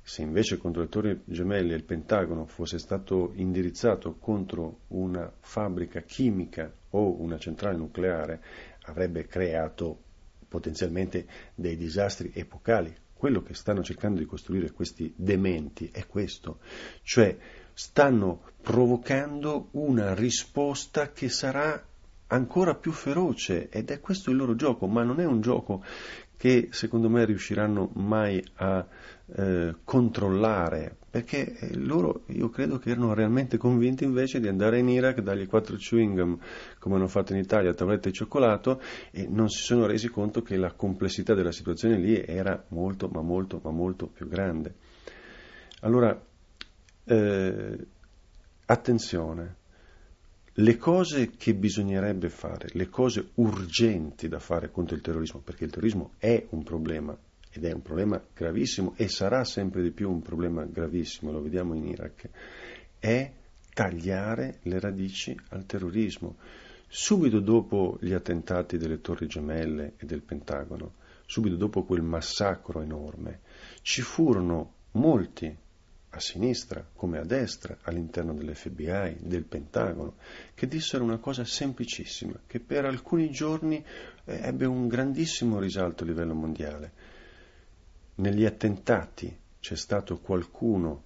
se 0.00 0.22
invece 0.22 0.56
contro 0.56 0.80
le 0.80 0.88
torri 0.88 1.20
gemelle 1.26 1.74
il 1.74 1.84
Pentagono 1.84 2.46
fosse 2.46 2.78
stato 2.78 3.32
indirizzato 3.34 4.14
contro 4.14 4.78
una 4.88 5.30
fabbrica 5.40 6.00
chimica 6.00 6.72
o 6.88 7.20
una 7.20 7.36
centrale 7.36 7.76
nucleare, 7.76 8.42
avrebbe 8.84 9.26
creato 9.26 10.04
potenzialmente 10.48 11.26
dei 11.54 11.76
disastri 11.76 12.32
epocali 12.32 13.02
quello 13.24 13.42
che 13.42 13.54
stanno 13.54 13.82
cercando 13.82 14.18
di 14.18 14.26
costruire 14.26 14.72
questi 14.72 15.10
dementi 15.16 15.88
è 15.90 16.06
questo, 16.06 16.58
cioè 17.04 17.34
stanno 17.72 18.42
provocando 18.60 19.68
una 19.70 20.12
risposta 20.12 21.10
che 21.10 21.30
sarà 21.30 21.82
ancora 22.26 22.74
più 22.74 22.92
feroce 22.92 23.70
ed 23.70 23.90
è 23.90 23.98
questo 23.98 24.28
il 24.28 24.36
loro 24.36 24.54
gioco, 24.54 24.86
ma 24.88 25.04
non 25.04 25.20
è 25.20 25.24
un 25.24 25.40
gioco 25.40 25.82
che 26.36 26.68
secondo 26.70 27.08
me 27.08 27.24
riusciranno 27.24 27.90
mai 27.94 28.42
a 28.56 28.86
eh, 29.26 29.74
controllare, 29.84 30.96
perché 31.10 31.56
eh, 31.58 31.76
loro 31.76 32.22
io 32.26 32.50
credo 32.50 32.78
che 32.78 32.90
erano 32.90 33.14
realmente 33.14 33.56
convinti 33.56 34.04
invece 34.04 34.40
di 34.40 34.48
andare 34.48 34.78
in 34.78 34.88
Iraq, 34.88 35.20
dargli 35.20 35.46
quattro 35.46 35.76
chewing 35.76 36.14
gum 36.14 36.38
come 36.78 36.96
hanno 36.96 37.08
fatto 37.08 37.32
in 37.32 37.38
Italia, 37.38 37.72
tavolette 37.72 38.10
di 38.10 38.14
cioccolato 38.14 38.80
e 39.10 39.26
non 39.28 39.48
si 39.48 39.62
sono 39.62 39.86
resi 39.86 40.08
conto 40.08 40.42
che 40.42 40.56
la 40.56 40.72
complessità 40.72 41.34
della 41.34 41.52
situazione 41.52 41.96
lì 41.96 42.22
era 42.22 42.62
molto 42.68 43.08
ma 43.08 43.22
molto 43.22 43.60
ma 43.62 43.70
molto 43.70 44.06
più 44.06 44.28
grande. 44.28 44.74
Allora, 45.80 46.18
eh, 47.04 47.86
attenzione, 48.66 49.56
le 50.58 50.76
cose 50.76 51.30
che 51.36 51.54
bisognerebbe 51.54 52.28
fare, 52.28 52.68
le 52.72 52.88
cose 52.88 53.30
urgenti 53.34 54.28
da 54.28 54.38
fare 54.38 54.70
contro 54.70 54.94
il 54.94 55.02
terrorismo, 55.02 55.40
perché 55.40 55.64
il 55.64 55.70
terrorismo 55.70 56.12
è 56.18 56.46
un 56.50 56.62
problema 56.62 57.16
ed 57.50 57.64
è 57.64 57.72
un 57.72 57.82
problema 57.82 58.22
gravissimo 58.32 58.94
e 58.96 59.08
sarà 59.08 59.44
sempre 59.44 59.82
di 59.82 59.90
più 59.90 60.10
un 60.10 60.22
problema 60.22 60.64
gravissimo, 60.64 61.32
lo 61.32 61.42
vediamo 61.42 61.74
in 61.74 61.86
Iraq, 61.86 62.28
è 62.98 63.32
tagliare 63.72 64.58
le 64.62 64.78
radici 64.78 65.36
al 65.50 65.66
terrorismo. 65.66 66.36
Subito 66.86 67.40
dopo 67.40 67.98
gli 68.00 68.12
attentati 68.12 68.76
delle 68.76 69.00
Torri 69.00 69.26
Gemelle 69.26 69.94
e 69.96 70.06
del 70.06 70.22
Pentagono, 70.22 70.94
subito 71.26 71.56
dopo 71.56 71.82
quel 71.82 72.02
massacro 72.02 72.80
enorme, 72.80 73.40
ci 73.82 74.02
furono 74.02 74.74
molti 74.92 75.56
a 76.14 76.20
sinistra 76.20 76.86
come 76.94 77.18
a 77.18 77.24
destra, 77.24 77.76
all'interno 77.82 78.32
dell'FBI, 78.34 79.18
del 79.20 79.44
Pentagono, 79.44 80.14
che 80.54 80.68
dissero 80.68 81.04
una 81.04 81.18
cosa 81.18 81.44
semplicissima, 81.44 82.40
che 82.46 82.60
per 82.60 82.84
alcuni 82.84 83.30
giorni 83.30 83.84
eh, 84.24 84.40
ebbe 84.42 84.66
un 84.66 84.86
grandissimo 84.86 85.58
risalto 85.58 86.04
a 86.04 86.06
livello 86.06 86.34
mondiale. 86.34 86.92
Negli 88.16 88.44
attentati 88.44 89.36
c'è 89.58 89.74
stato 89.74 90.18
qualcuno 90.18 91.02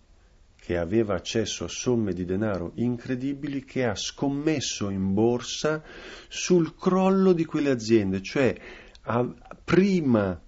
che 0.57 0.77
aveva 0.77 1.15
accesso 1.15 1.65
a 1.65 1.69
somme 1.69 2.13
di 2.13 2.27
denaro 2.27 2.73
incredibili 2.75 3.65
che 3.65 3.87
ha 3.87 3.95
scommesso 3.95 4.91
in 4.91 5.15
borsa 5.15 5.83
sul 6.29 6.75
crollo 6.75 7.33
di 7.33 7.47
quelle 7.47 7.71
aziende, 7.71 8.21
cioè 8.21 8.55
a, 9.03 9.27
prima 9.65 10.39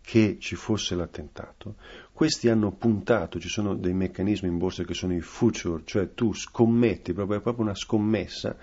che 0.00 0.38
ci 0.40 0.56
fosse 0.56 0.94
l'attentato, 0.94 1.74
questi 2.18 2.48
hanno 2.48 2.72
puntato, 2.72 3.38
ci 3.38 3.48
sono 3.48 3.76
dei 3.76 3.92
meccanismi 3.92 4.48
in 4.48 4.58
borsa 4.58 4.82
che 4.82 4.92
sono 4.92 5.14
i 5.14 5.20
future, 5.20 5.82
cioè 5.84 6.14
tu 6.14 6.34
scommetti, 6.34 7.12
proprio, 7.12 7.38
è 7.38 7.40
proprio 7.40 7.62
una 7.62 7.76
scommessa, 7.76 8.56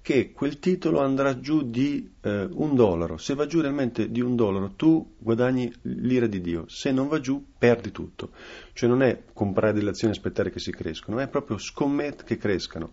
che 0.00 0.32
quel 0.32 0.58
titolo 0.58 1.00
andrà 1.00 1.38
giù 1.38 1.60
di 1.68 2.10
eh, 2.22 2.48
un 2.50 2.74
dollaro. 2.74 3.18
Se 3.18 3.34
va 3.34 3.44
giù 3.44 3.60
realmente 3.60 4.10
di 4.10 4.22
un 4.22 4.34
dollaro, 4.34 4.72
tu 4.76 5.16
guadagni 5.18 5.70
l'ira 5.82 6.26
di 6.26 6.40
Dio. 6.40 6.64
Se 6.68 6.90
non 6.90 7.08
va 7.08 7.20
giù, 7.20 7.44
perdi 7.58 7.90
tutto. 7.90 8.30
Cioè 8.72 8.88
non 8.88 9.02
è 9.02 9.24
comprare 9.34 9.74
delle 9.74 9.90
azioni 9.90 10.14
e 10.14 10.16
aspettare 10.16 10.50
che 10.50 10.58
si 10.58 10.70
crescano, 10.70 11.18
è 11.18 11.28
proprio 11.28 11.58
scommettere 11.58 12.24
che 12.24 12.38
crescano. 12.38 12.92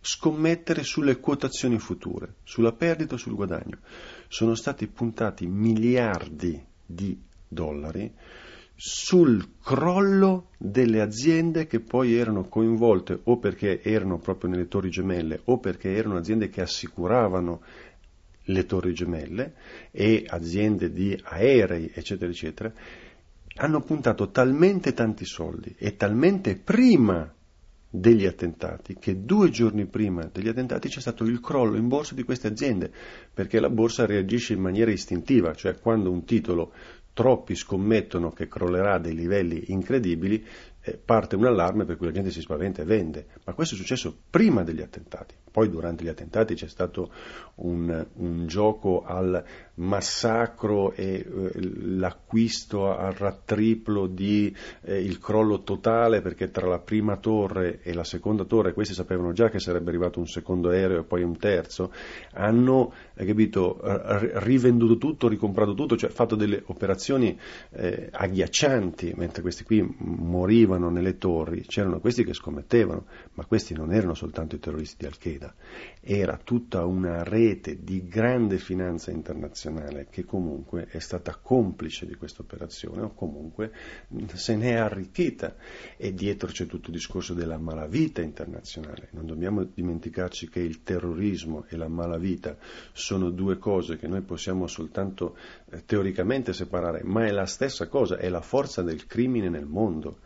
Scommettere 0.00 0.82
sulle 0.84 1.20
quotazioni 1.20 1.78
future, 1.78 2.36
sulla 2.44 2.72
perdita 2.72 3.16
o 3.16 3.18
sul 3.18 3.34
guadagno. 3.34 3.80
Sono 4.26 4.54
stati 4.54 4.86
puntati 4.86 5.46
miliardi 5.46 6.64
di 6.86 7.20
dollari 7.46 8.10
sul 8.82 9.56
crollo 9.62 10.48
delle 10.56 11.02
aziende 11.02 11.66
che 11.66 11.80
poi 11.80 12.14
erano 12.14 12.48
coinvolte 12.48 13.20
o 13.24 13.36
perché 13.36 13.82
erano 13.82 14.16
proprio 14.16 14.48
nelle 14.48 14.68
torri 14.68 14.88
gemelle 14.88 15.42
o 15.44 15.58
perché 15.58 15.94
erano 15.94 16.16
aziende 16.16 16.48
che 16.48 16.62
assicuravano 16.62 17.60
le 18.44 18.64
torri 18.64 18.94
gemelle 18.94 19.52
e 19.90 20.24
aziende 20.26 20.90
di 20.92 21.14
aerei, 21.24 21.90
eccetera, 21.92 22.30
eccetera, 22.30 22.72
hanno 23.56 23.82
puntato 23.82 24.30
talmente 24.30 24.94
tanti 24.94 25.26
soldi 25.26 25.74
e 25.76 25.96
talmente 25.96 26.56
prima 26.56 27.30
degli 27.92 28.24
attentati 28.24 28.96
che 28.98 29.24
due 29.24 29.50
giorni 29.50 29.84
prima 29.84 30.24
degli 30.32 30.48
attentati 30.48 30.88
c'è 30.88 31.00
stato 31.00 31.24
il 31.24 31.40
crollo 31.40 31.76
in 31.76 31.88
borsa 31.88 32.14
di 32.14 32.22
queste 32.22 32.46
aziende 32.46 32.90
perché 33.34 33.58
la 33.60 33.68
borsa 33.68 34.06
reagisce 34.06 34.54
in 34.54 34.60
maniera 34.60 34.90
istintiva, 34.90 35.52
cioè 35.54 35.78
quando 35.78 36.10
un 36.10 36.24
titolo 36.24 36.72
troppi 37.12 37.54
scommettono 37.54 38.30
che 38.30 38.48
crollerà 38.48 38.94
a 38.94 38.98
dei 38.98 39.14
livelli 39.14 39.64
incredibili, 39.68 40.44
eh, 40.80 40.96
parte 40.96 41.36
un 41.36 41.44
allarme 41.44 41.84
per 41.84 41.96
cui 41.96 42.06
la 42.06 42.12
gente 42.12 42.30
si 42.30 42.40
spaventa 42.40 42.82
e 42.82 42.84
vende. 42.84 43.26
Ma 43.44 43.52
questo 43.52 43.74
è 43.74 43.78
successo 43.78 44.16
prima 44.30 44.62
degli 44.62 44.80
attentati, 44.80 45.34
Poi 45.50 45.68
durante 45.68 46.04
gli 46.04 46.08
attentati 46.08 46.54
c'è 46.54 46.68
stato 46.68 47.10
un, 47.56 48.06
un 48.14 48.46
gioco 48.46 49.02
al 49.04 49.42
massacro 49.74 50.92
e 50.92 51.14
eh, 51.14 51.50
l'acquisto 51.96 52.94
al 52.94 53.12
rattriplo 53.12 54.06
di 54.06 54.54
eh, 54.82 55.00
il 55.00 55.18
crollo 55.18 55.62
totale 55.62 56.20
perché 56.20 56.50
tra 56.50 56.66
la 56.66 56.78
prima 56.78 57.16
torre 57.16 57.80
e 57.82 57.92
la 57.92 58.04
seconda 58.04 58.44
torre, 58.44 58.72
questi 58.72 58.94
sapevano 58.94 59.32
già 59.32 59.48
che 59.48 59.58
sarebbe 59.58 59.88
arrivato 59.88 60.18
un 60.18 60.26
secondo 60.26 60.70
aereo 60.70 61.00
e 61.00 61.04
poi 61.04 61.22
un 61.22 61.36
terzo, 61.36 61.92
hanno 62.32 62.92
capito, 63.14 63.80
rivenduto 63.82 64.96
tutto, 64.96 65.28
ricomprato 65.28 65.74
tutto, 65.74 65.96
cioè 65.96 66.10
fatto 66.10 66.36
delle 66.36 66.62
operazioni 66.66 67.38
eh, 67.70 68.08
agghiaccianti, 68.10 69.12
mentre 69.16 69.42
questi 69.42 69.64
qui 69.64 69.82
morivano 69.98 70.90
nelle 70.90 71.18
torri, 71.18 71.62
c'erano 71.62 72.00
questi 72.00 72.24
che 72.24 72.34
scommettevano, 72.34 73.06
ma 73.34 73.44
questi 73.44 73.74
non 73.74 73.92
erano 73.92 74.14
soltanto 74.14 74.54
i 74.56 74.58
terroristi 74.58 74.96
di 74.98 75.06
Al-Qaeda, 75.06 75.39
era 76.00 76.38
tutta 76.42 76.84
una 76.84 77.22
rete 77.22 77.82
di 77.82 78.06
grande 78.06 78.58
finanza 78.58 79.10
internazionale 79.10 80.06
che 80.10 80.24
comunque 80.24 80.86
è 80.86 80.98
stata 80.98 81.36
complice 81.36 82.06
di 82.06 82.14
questa 82.14 82.42
operazione 82.42 83.02
o 83.02 83.14
comunque 83.14 83.70
se 84.34 84.56
ne 84.56 84.70
è 84.70 84.76
arricchita 84.76 85.54
e 85.96 86.14
dietro 86.14 86.48
c'è 86.48 86.66
tutto 86.66 86.88
il 86.88 86.96
discorso 86.96 87.34
della 87.34 87.58
malavita 87.58 88.22
internazionale. 88.22 89.08
Non 89.12 89.26
dobbiamo 89.26 89.62
dimenticarci 89.64 90.48
che 90.48 90.60
il 90.60 90.82
terrorismo 90.82 91.64
e 91.68 91.76
la 91.76 91.88
malavita 91.88 92.56
sono 92.92 93.30
due 93.30 93.58
cose 93.58 93.96
che 93.96 94.08
noi 94.08 94.22
possiamo 94.22 94.66
soltanto 94.66 95.36
eh, 95.70 95.84
teoricamente 95.84 96.52
separare, 96.52 97.02
ma 97.04 97.26
è 97.26 97.30
la 97.30 97.46
stessa 97.46 97.88
cosa, 97.88 98.16
è 98.16 98.28
la 98.28 98.40
forza 98.40 98.82
del 98.82 99.06
crimine 99.06 99.48
nel 99.48 99.66
mondo. 99.66 100.20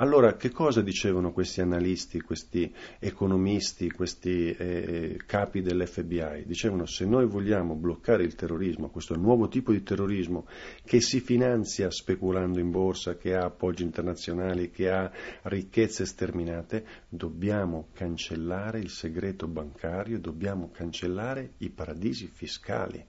Allora, 0.00 0.34
che 0.36 0.50
cosa 0.50 0.80
dicevano 0.80 1.30
questi 1.30 1.60
analisti, 1.60 2.22
questi 2.22 2.74
economisti, 2.98 3.90
questi 3.90 4.50
eh, 4.50 5.20
capi 5.26 5.60
dell'FBI? 5.60 6.44
Dicevano 6.46 6.86
se 6.86 7.04
noi 7.04 7.26
vogliamo 7.26 7.74
bloccare 7.74 8.22
il 8.22 8.34
terrorismo, 8.34 8.88
questo 8.88 9.14
nuovo 9.16 9.48
tipo 9.48 9.72
di 9.72 9.82
terrorismo 9.82 10.46
che 10.86 11.02
si 11.02 11.20
finanzia 11.20 11.90
speculando 11.90 12.58
in 12.60 12.70
borsa, 12.70 13.18
che 13.18 13.34
ha 13.34 13.44
appoggi 13.44 13.82
internazionali, 13.82 14.70
che 14.70 14.90
ha 14.90 15.12
ricchezze 15.42 16.06
sterminate, 16.06 16.86
dobbiamo 17.06 17.88
cancellare 17.92 18.78
il 18.78 18.88
segreto 18.88 19.48
bancario, 19.48 20.18
dobbiamo 20.18 20.70
cancellare 20.70 21.52
i 21.58 21.68
paradisi 21.68 22.26
fiscali. 22.26 23.04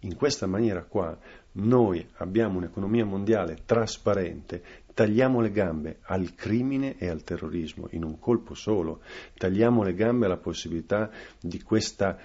In 0.00 0.16
questa 0.16 0.48
maniera 0.48 0.82
qua 0.82 1.16
noi 1.52 2.04
abbiamo 2.14 2.58
un'economia 2.58 3.04
mondiale 3.04 3.58
trasparente, 3.64 4.62
tagliamo 4.94 5.40
le 5.40 5.50
gambe 5.50 5.98
al 6.02 6.34
crimine 6.34 6.96
e 6.98 7.08
al 7.08 7.24
terrorismo 7.24 7.88
in 7.90 8.04
un 8.04 8.18
colpo 8.18 8.54
solo, 8.54 9.00
tagliamo 9.36 9.82
le 9.82 9.94
gambe 9.94 10.26
alla 10.26 10.36
possibilità 10.36 11.10
di 11.40 11.62
questa 11.62 12.18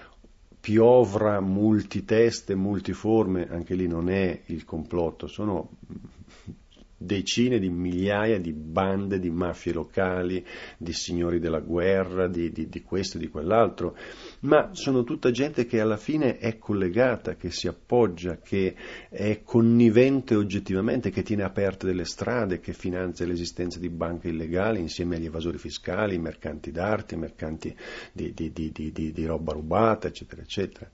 piovra 0.60 1.40
multiteste, 1.40 2.54
multiforme, 2.54 3.48
anche 3.48 3.74
lì 3.74 3.86
non 3.86 4.10
è 4.10 4.42
il 4.46 4.64
complotto, 4.64 5.26
sono 5.26 5.70
decine 7.00 7.60
di 7.60 7.70
migliaia 7.70 8.40
di 8.40 8.52
bande 8.52 9.20
di 9.20 9.30
mafie 9.30 9.72
locali, 9.72 10.44
di 10.76 10.92
signori 10.92 11.38
della 11.38 11.60
guerra, 11.60 12.26
di, 12.26 12.50
di, 12.50 12.68
di, 12.68 12.82
questo 12.82 13.16
e 13.16 13.20
di 13.20 13.28
quell'altro, 13.28 13.96
ma 14.40 14.70
sono 14.72 15.04
tutta 15.04 15.30
gente 15.30 15.64
che 15.64 15.80
alla 15.80 15.96
fine 15.96 16.38
è 16.38 16.58
collegata, 16.58 17.36
che 17.36 17.50
si 17.50 17.68
appoggia, 17.68 18.38
che 18.38 18.74
è 19.08 19.42
connivente 19.44 20.34
oggettivamente, 20.34 21.10
che 21.10 21.22
tiene 21.22 21.44
aperte 21.44 21.86
delle 21.86 22.04
strade, 22.04 22.58
che 22.58 22.72
finanzia 22.72 23.26
l'esistenza 23.26 23.78
di 23.78 23.88
banche 23.88 24.28
illegali 24.28 24.80
insieme 24.80 25.16
agli 25.16 25.26
evasori 25.26 25.58
fiscali, 25.58 26.18
mercanti 26.18 26.72
d'arte, 26.72 27.16
mercanti 27.16 27.74
di, 28.12 28.32
di 28.32 29.24
roba 29.24 29.52
rubata, 29.52 30.08
eccetera, 30.08 30.42
eccetera. 30.42 30.90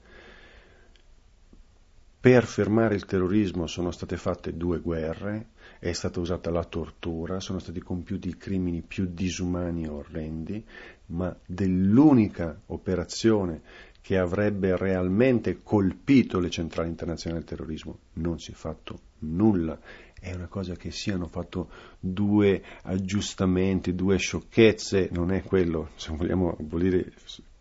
Per 2.20 2.44
fermare 2.46 2.94
il 2.94 3.04
terrorismo 3.04 3.66
sono 3.66 3.90
state 3.90 4.16
fatte 4.16 4.56
due 4.56 4.80
guerre, 4.80 5.48
è 5.84 5.92
stata 5.92 6.18
usata 6.18 6.50
la 6.50 6.64
tortura, 6.64 7.40
sono 7.40 7.58
stati 7.58 7.78
compiuti 7.78 8.30
i 8.30 8.38
crimini 8.38 8.80
più 8.80 9.06
disumani 9.06 9.84
e 9.84 9.88
orrendi, 9.88 10.64
ma 11.08 11.36
dell'unica 11.44 12.58
operazione 12.68 13.60
che 14.00 14.16
avrebbe 14.16 14.78
realmente 14.78 15.62
colpito 15.62 16.40
le 16.40 16.48
centrali 16.48 16.88
internazionali 16.88 17.44
del 17.44 17.50
terrorismo 17.50 17.98
non 18.14 18.38
si 18.38 18.52
è 18.52 18.54
fatto 18.54 18.98
nulla. 19.20 19.78
È 20.18 20.32
una 20.32 20.46
cosa 20.46 20.74
che 20.74 20.90
siano 20.90 21.26
fatto 21.26 21.68
due 22.00 22.62
aggiustamenti, 22.84 23.94
due 23.94 24.16
sciocchezze, 24.16 25.10
non 25.12 25.32
è 25.32 25.42
quello. 25.42 25.90
Se 25.96 26.16
vogliamo 26.16 26.56
abolire 26.58 27.12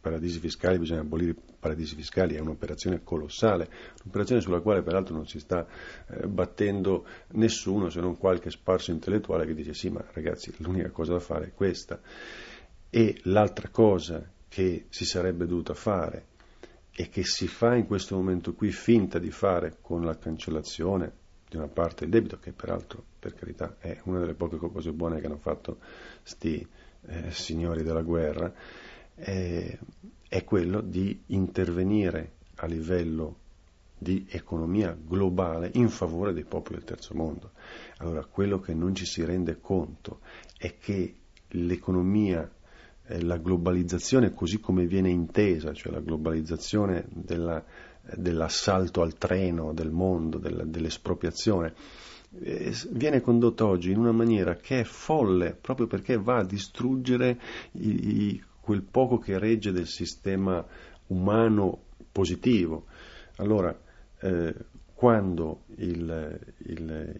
paradisi 0.04 0.39
fiscali 0.39 0.78
bisogna 0.80 1.00
abolire 1.00 1.32
i 1.32 1.36
paradisi 1.58 1.96
fiscali, 1.96 2.36
è 2.36 2.39
un'operazione 2.39 3.04
colossale, 3.04 3.70
un'operazione 4.04 4.42
sulla 4.42 4.60
quale 4.60 4.82
peraltro 4.82 5.16
non 5.16 5.26
si 5.26 5.39
sta 5.39 5.66
eh, 6.10 6.28
battendo 6.28 7.06
nessuno 7.32 7.89
se 7.89 8.02
non 8.02 8.18
qualche 8.18 8.52
sparso 8.52 8.92
intellettuale 8.92 9.46
che 9.46 9.54
dice 9.54 9.74
sì 9.74 9.89
ma 9.89 10.04
ragazzi 10.12 10.54
l'unica 10.58 10.89
cosa 10.89 11.13
da 11.13 11.20
fare 11.20 11.46
è 11.46 11.54
questa. 11.54 12.02
E 12.89 13.18
l'altra 13.24 13.70
cosa 13.70 14.30
che 14.50 14.88
si 14.89 15.06
sarebbe 15.06 15.46
dovuta 15.46 15.74
fare 15.74 16.26
e 16.92 17.08
che 17.08 17.24
si 17.24 17.48
fa 17.48 17.74
in 17.74 17.88
questo 17.88 18.18
momento 18.18 18.54
qui 18.54 18.72
finta 18.72 19.20
di 19.20 19.32
fare 19.32 19.78
con 19.80 20.04
la 20.04 20.18
cancellazione 20.18 21.12
di 21.50 21.56
una 21.56 21.70
parte 21.70 22.02
del 22.02 22.10
debito, 22.10 22.38
che 22.39 22.52
peraltro 22.52 23.02
per 23.20 23.36
carità 23.36 23.78
è 23.80 24.02
una 24.04 24.20
delle 24.20 24.34
poche 24.34 24.58
cose 24.58 24.92
buone 24.92 25.22
che 25.22 25.28
hanno 25.28 25.38
fatto 25.38 25.78
sti 26.24 26.68
eh, 27.06 27.32
signori 27.32 27.84
della 27.84 28.02
guerra, 28.02 28.54
è, 29.15 29.78
è 30.28 30.43
quello 30.43 30.82
di 30.82 31.23
intervenire 31.28 32.34
a 32.56 32.65
livello 32.65 33.38
di 33.97 34.28
economia 34.30 34.95
globale 34.99 35.71
in 35.76 35.89
favore 35.89 36.34
dei 36.34 36.43
popoli 36.43 36.78
del 36.78 36.86
terzo 36.86 37.15
mondo. 37.15 37.52
Allora, 37.97 38.26
quello 38.26 38.60
che 38.60 38.73
non 38.73 38.93
ci 38.93 39.06
si 39.06 39.23
rende 39.23 39.60
conto 39.60 40.19
è 40.58 40.78
che 40.78 41.15
l'economia, 41.49 42.49
eh, 43.06 43.21
la 43.21 43.38
globalizzazione 43.38 44.34
così 44.34 44.60
come 44.60 44.86
viene 44.86 45.10
intesa, 45.10 45.73
cioè 45.73 45.91
la 45.93 46.02
globalizzazione 46.02 47.06
della, 47.10 47.63
dell'assalto 48.15 49.02
al 49.02 49.17
treno 49.17 49.73
del 49.73 49.91
mondo, 49.91 50.38
della, 50.38 50.63
dell'espropriazione, 50.63 51.73
eh, 52.41 52.73
viene 52.89 53.21
condotta 53.21 53.65
oggi 53.65 53.91
in 53.91 53.97
una 53.97 54.12
maniera 54.12 54.56
che 54.56 54.82
è 54.82 54.84
folle 54.84 55.56
proprio 55.60 55.88
perché 55.88 56.17
va 56.17 56.38
a 56.38 56.45
distruggere 56.45 57.39
i, 57.73 58.32
i 58.32 58.43
quel 58.63 58.82
poco 58.82 59.17
che 59.17 59.38
regge 59.38 59.73
del 59.73 59.88
sistema 59.88 60.65
umano 61.08 61.84
positivo. 62.13 62.86
Allora, 63.36 63.78
eh, 64.21 64.56
quando 64.93 65.63
il, 65.76 66.39
il, 66.60 67.19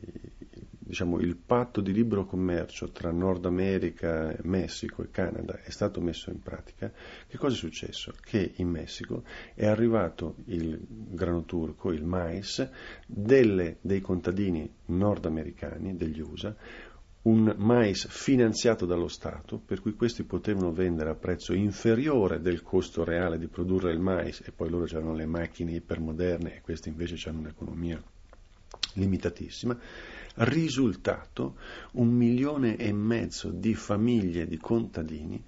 diciamo, 0.80 1.20
il, 1.20 1.36
patto 1.36 1.82
di 1.82 1.92
libero 1.92 2.26
commercio 2.26 2.92
tra 2.92 3.12
Nord 3.12 3.46
America, 3.46 4.34
Messico 4.44 5.04
e 5.04 5.12
Canada 5.12 5.60
è 5.62 5.70
stato 5.70 6.00
messo 6.00 6.30
in 6.30 6.40
pratica, 6.40 6.90
che 7.28 7.38
cosa 7.38 7.56
è 7.56 7.58
successo? 7.58 8.14
Che 8.24 8.54
in 8.56 8.70
Messico 8.70 9.24
è 9.54 9.66
arrivato 9.66 10.36
il 10.46 10.80
grano 10.80 11.44
turco, 11.44 11.92
il 11.92 12.06
mais, 12.06 12.66
delle, 13.06 13.80
dei 13.82 14.00
contadini 14.00 14.72
nordamericani, 14.86 15.98
degli 15.98 16.22
USA, 16.22 16.56
un 17.24 17.56
mais 17.58 18.06
finanziato 18.08 18.86
dallo 18.86 19.08
Stato, 19.08 19.58
per 19.58 19.80
cui 19.80 19.94
questi 19.94 20.24
potevano 20.24 20.74
vendere 20.74 21.12
a 21.12 21.16
prezzo 21.16 21.54
inferiore 21.54 22.42
del 22.42 22.62
costo 22.62 23.06
reale 23.06 23.38
di 23.38 23.48
produrre 23.48 23.94
il 23.94 24.00
mais 24.00 24.42
e 24.46 24.52
poi 24.52 24.70
loro 24.70 24.86
c'erano 24.86 25.14
le 25.14 25.26
macchine 25.26 25.72
ipermoderne 25.72 26.56
e 26.56 26.62
questi 26.62 26.90
invece 26.90 27.30
hanno 27.30 27.40
un'economia 27.40 28.02
limitatissima. 28.96 29.78
Risultato 30.36 31.56
un 31.94 32.10
milione 32.10 32.76
e 32.76 32.92
mezzo 32.92 33.50
di 33.52 33.74
famiglie 33.74 34.46
di 34.46 34.58
contadini 34.58 35.42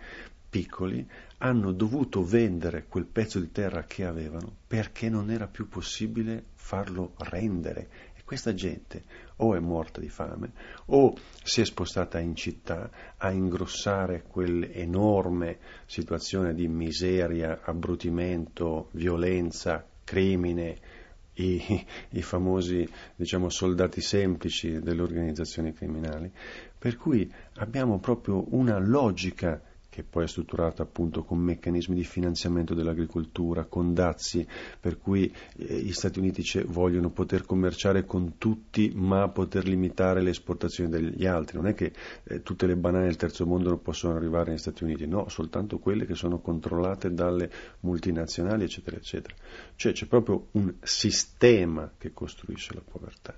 piccoli 0.50 1.06
hanno 1.40 1.74
dovuto 1.74 2.24
vendere 2.24 2.86
quel 2.88 3.06
pezzo 3.06 3.42
di 3.42 3.52
terra 3.52 3.84
che 3.84 4.06
avevano 4.06 4.56
perché 4.66 5.10
non 5.10 5.30
era 5.30 5.48
più 5.48 5.68
possibile 5.68 6.46
farlo 6.54 7.16
rendere 7.18 8.14
questa 8.26 8.54
gente 8.54 9.04
o 9.38 9.56
è 9.56 9.60
morta 9.60 10.02
di 10.02 10.10
fame 10.10 10.52
o 10.88 11.16
si 11.44 11.62
è 11.62 11.66
spostata 11.66 12.20
in 12.20 12.36
città 12.36 12.90
a 13.18 13.32
ingrossare 13.32 14.24
quell'enorme 14.24 15.60
situazione 15.86 16.54
di 16.56 16.68
miseria, 16.68 17.62
abbrutimento, 17.64 18.90
violenza, 18.92 19.86
crimine, 20.04 21.04
i, 21.36 21.86
i, 22.10 22.22
famosi 22.22 22.88
diciamo, 23.16 23.50
soldati 23.50 24.02
semplici 24.02 24.80
delle 24.80 25.02
organizzazioni 25.02 25.74
criminali, 25.74 26.32
per 26.78 26.96
cui 26.96 27.32
abbiamo 27.56 28.00
proprio 28.00 28.46
una 28.56 28.80
logica 28.80 29.62
che 29.96 30.04
poi 30.04 30.26
è 30.26 30.28
strutturata 30.28 30.84
appunto 30.84 31.24
con 31.24 31.38
meccanismi 31.38 31.96
di 31.96 32.04
finanziamento 32.04 32.74
dell'agricoltura, 32.74 33.64
con 33.64 33.94
dazi, 33.94 34.46
per 34.78 34.98
cui 34.98 35.34
eh, 35.56 35.80
gli 35.80 35.94
Stati 35.94 36.20
Uniti 36.20 36.44
vogliono 36.66 37.10
poter 37.12 37.46
commerciare 37.46 38.04
con 38.04 38.38
tutti 38.38 38.92
ma 38.94 39.30
poter 39.30 39.66
limitare 39.66 40.22
le 40.22 40.32
esportazioni 40.32 40.90
degli 40.90 41.26
altri. 41.26 41.56
Non 41.56 41.68
è 41.68 41.74
che 41.74 41.94
eh, 42.26 42.42
tutte 42.42 42.68
le 42.68 42.76
banane 42.76 43.06
del 43.06 43.16
terzo 43.16 43.46
mondo 43.46 43.70
non 43.70 43.82
possono 43.82 44.18
arrivare 44.18 44.50
negli 44.50 44.60
Stati 44.60 44.84
Uniti, 44.84 45.08
no, 45.08 45.30
soltanto 45.30 45.80
quelle 45.80 46.06
che 46.06 46.16
sono 46.16 46.40
controllate 46.40 47.14
dalle 47.14 47.50
multinazionali, 47.80 48.66
eccetera, 48.66 48.98
eccetera. 48.98 49.34
Cioè 49.78 49.94
c'è 49.94 50.08
proprio 50.08 50.48
un 50.52 50.74
sistema 50.82 51.90
che 51.98 52.12
costruisce 52.12 52.74
la 52.74 52.82
povertà. 52.84 53.34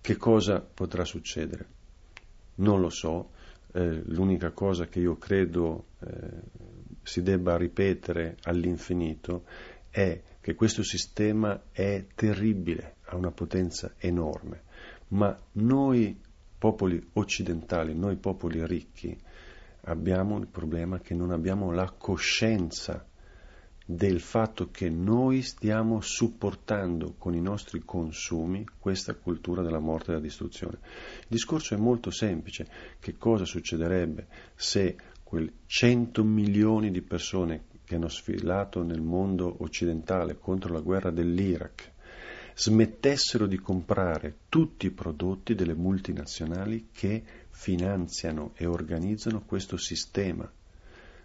Che 0.00 0.16
cosa 0.16 0.60
potrà 0.60 1.04
succedere? 1.04 1.66
Non 2.54 2.80
lo 2.80 2.88
so, 2.88 3.32
eh, 3.72 4.02
l'unica 4.06 4.50
cosa 4.50 4.86
che 4.86 5.00
io 5.00 5.16
credo 5.16 5.86
eh, 6.00 6.08
si 7.02 7.22
debba 7.22 7.56
ripetere 7.56 8.36
all'infinito 8.42 9.44
è 9.90 10.20
che 10.40 10.54
questo 10.54 10.82
sistema 10.82 11.62
è 11.72 12.06
terribile, 12.14 12.96
ha 13.04 13.16
una 13.16 13.30
potenza 13.30 13.94
enorme, 13.98 14.62
ma 15.08 15.36
noi 15.52 16.18
popoli 16.58 17.04
occidentali, 17.14 17.94
noi 17.94 18.16
popoli 18.16 18.64
ricchi, 18.66 19.16
abbiamo 19.82 20.38
il 20.38 20.46
problema 20.46 21.00
che 21.00 21.14
non 21.14 21.30
abbiamo 21.30 21.72
la 21.72 21.90
coscienza 21.90 23.06
del 23.94 24.20
fatto 24.20 24.70
che 24.70 24.88
noi 24.88 25.42
stiamo 25.42 26.00
supportando 26.00 27.14
con 27.18 27.34
i 27.34 27.40
nostri 27.40 27.82
consumi 27.84 28.64
questa 28.78 29.14
cultura 29.14 29.62
della 29.62 29.80
morte 29.80 30.04
e 30.04 30.06
della 30.14 30.20
distruzione. 30.20 30.78
Il 31.22 31.26
discorso 31.26 31.74
è 31.74 31.76
molto 31.76 32.12
semplice. 32.12 32.68
Che 33.00 33.16
cosa 33.18 33.44
succederebbe 33.44 34.28
se 34.54 34.96
quel 35.24 35.50
100 35.66 36.22
milioni 36.22 36.92
di 36.92 37.02
persone 37.02 37.64
che 37.84 37.96
hanno 37.96 38.08
sfilato 38.08 38.84
nel 38.84 39.02
mondo 39.02 39.56
occidentale 39.58 40.38
contro 40.38 40.72
la 40.72 40.80
guerra 40.80 41.10
dell'Iraq 41.10 41.92
smettessero 42.54 43.46
di 43.46 43.58
comprare 43.58 44.36
tutti 44.48 44.86
i 44.86 44.92
prodotti 44.92 45.56
delle 45.56 45.74
multinazionali 45.74 46.90
che 46.92 47.24
finanziano 47.48 48.52
e 48.54 48.66
organizzano 48.66 49.42
questo 49.44 49.76
sistema 49.76 50.48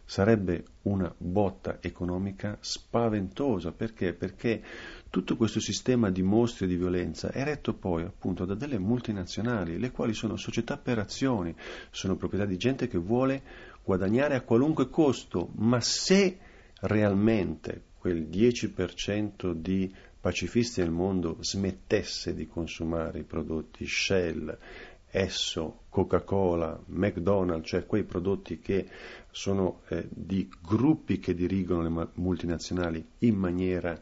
sarebbe 0.05 0.63
una 0.83 1.13
botta 1.17 1.79
economica 1.81 2.57
spaventosa. 2.59 3.71
Perché? 3.71 4.13
Perché 4.13 4.63
tutto 5.09 5.35
questo 5.35 5.59
sistema 5.59 6.09
di 6.11 6.21
mostri 6.21 6.65
e 6.65 6.67
di 6.67 6.75
violenza 6.75 7.31
è 7.31 7.43
retto 7.43 7.73
poi 7.73 8.03
appunto 8.03 8.45
da 8.45 8.53
delle 8.53 8.77
multinazionali, 8.77 9.79
le 9.79 9.91
quali 9.91 10.13
sono 10.13 10.35
società 10.35 10.77
per 10.77 10.99
azioni, 10.99 11.55
sono 11.89 12.15
proprietà 12.15 12.45
di 12.45 12.57
gente 12.57 12.87
che 12.87 12.97
vuole 12.97 13.41
guadagnare 13.83 14.35
a 14.35 14.41
qualunque 14.41 14.89
costo, 14.89 15.49
ma 15.55 15.79
se 15.81 16.37
realmente 16.81 17.83
quel 17.97 18.27
10% 18.29 19.53
di 19.53 19.93
pacifisti 20.19 20.81
nel 20.81 20.91
mondo 20.91 21.37
smettesse 21.41 22.33
di 22.33 22.47
consumare 22.47 23.19
i 23.19 23.23
prodotti 23.23 23.85
Shell, 23.85 24.57
Esso, 25.09 25.83
Coca-Cola, 25.89 26.77
McDonald's, 26.87 27.69
cioè 27.69 27.85
quei 27.85 28.03
prodotti 28.03 28.59
che 28.59 28.85
sono 29.35 29.81
eh, 29.89 30.07
di 30.09 30.49
gruppi 30.61 31.19
che 31.19 31.35
dirigono 31.35 31.81
le 31.81 32.07
multinazionali 32.13 33.05
in 33.19 33.35
maniera 33.35 34.01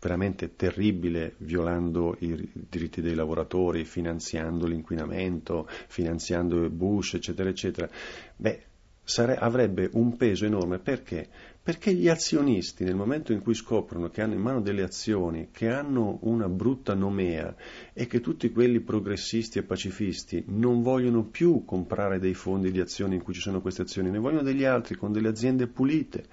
veramente 0.00 0.56
terribile, 0.56 1.34
violando 1.38 2.16
i 2.18 2.50
diritti 2.52 3.00
dei 3.00 3.14
lavoratori, 3.14 3.84
finanziando 3.84 4.66
l'inquinamento, 4.66 5.68
finanziando 5.68 6.68
Bush, 6.68 7.14
eccetera, 7.14 7.48
eccetera, 7.48 7.88
beh, 8.34 8.62
sare- 9.04 9.36
avrebbe 9.36 9.88
un 9.92 10.16
peso 10.16 10.46
enorme 10.46 10.80
perché? 10.80 11.28
Perché 11.68 11.92
gli 11.92 12.08
azionisti, 12.08 12.82
nel 12.82 12.94
momento 12.94 13.34
in 13.34 13.42
cui 13.42 13.52
scoprono 13.52 14.08
che 14.08 14.22
hanno 14.22 14.32
in 14.32 14.40
mano 14.40 14.62
delle 14.62 14.82
azioni 14.82 15.48
che 15.52 15.68
hanno 15.68 16.16
una 16.22 16.48
brutta 16.48 16.94
nomea 16.94 17.54
e 17.92 18.06
che 18.06 18.20
tutti 18.20 18.50
quelli 18.50 18.80
progressisti 18.80 19.58
e 19.58 19.64
pacifisti 19.64 20.44
non 20.46 20.80
vogliono 20.80 21.24
più 21.24 21.66
comprare 21.66 22.18
dei 22.18 22.32
fondi 22.32 22.70
di 22.70 22.80
azioni 22.80 23.16
in 23.16 23.22
cui 23.22 23.34
ci 23.34 23.42
sono 23.42 23.60
queste 23.60 23.82
azioni, 23.82 24.08
ne 24.08 24.16
vogliono 24.16 24.44
degli 24.44 24.64
altri 24.64 24.94
con 24.94 25.12
delle 25.12 25.28
aziende 25.28 25.66
pulite. 25.66 26.24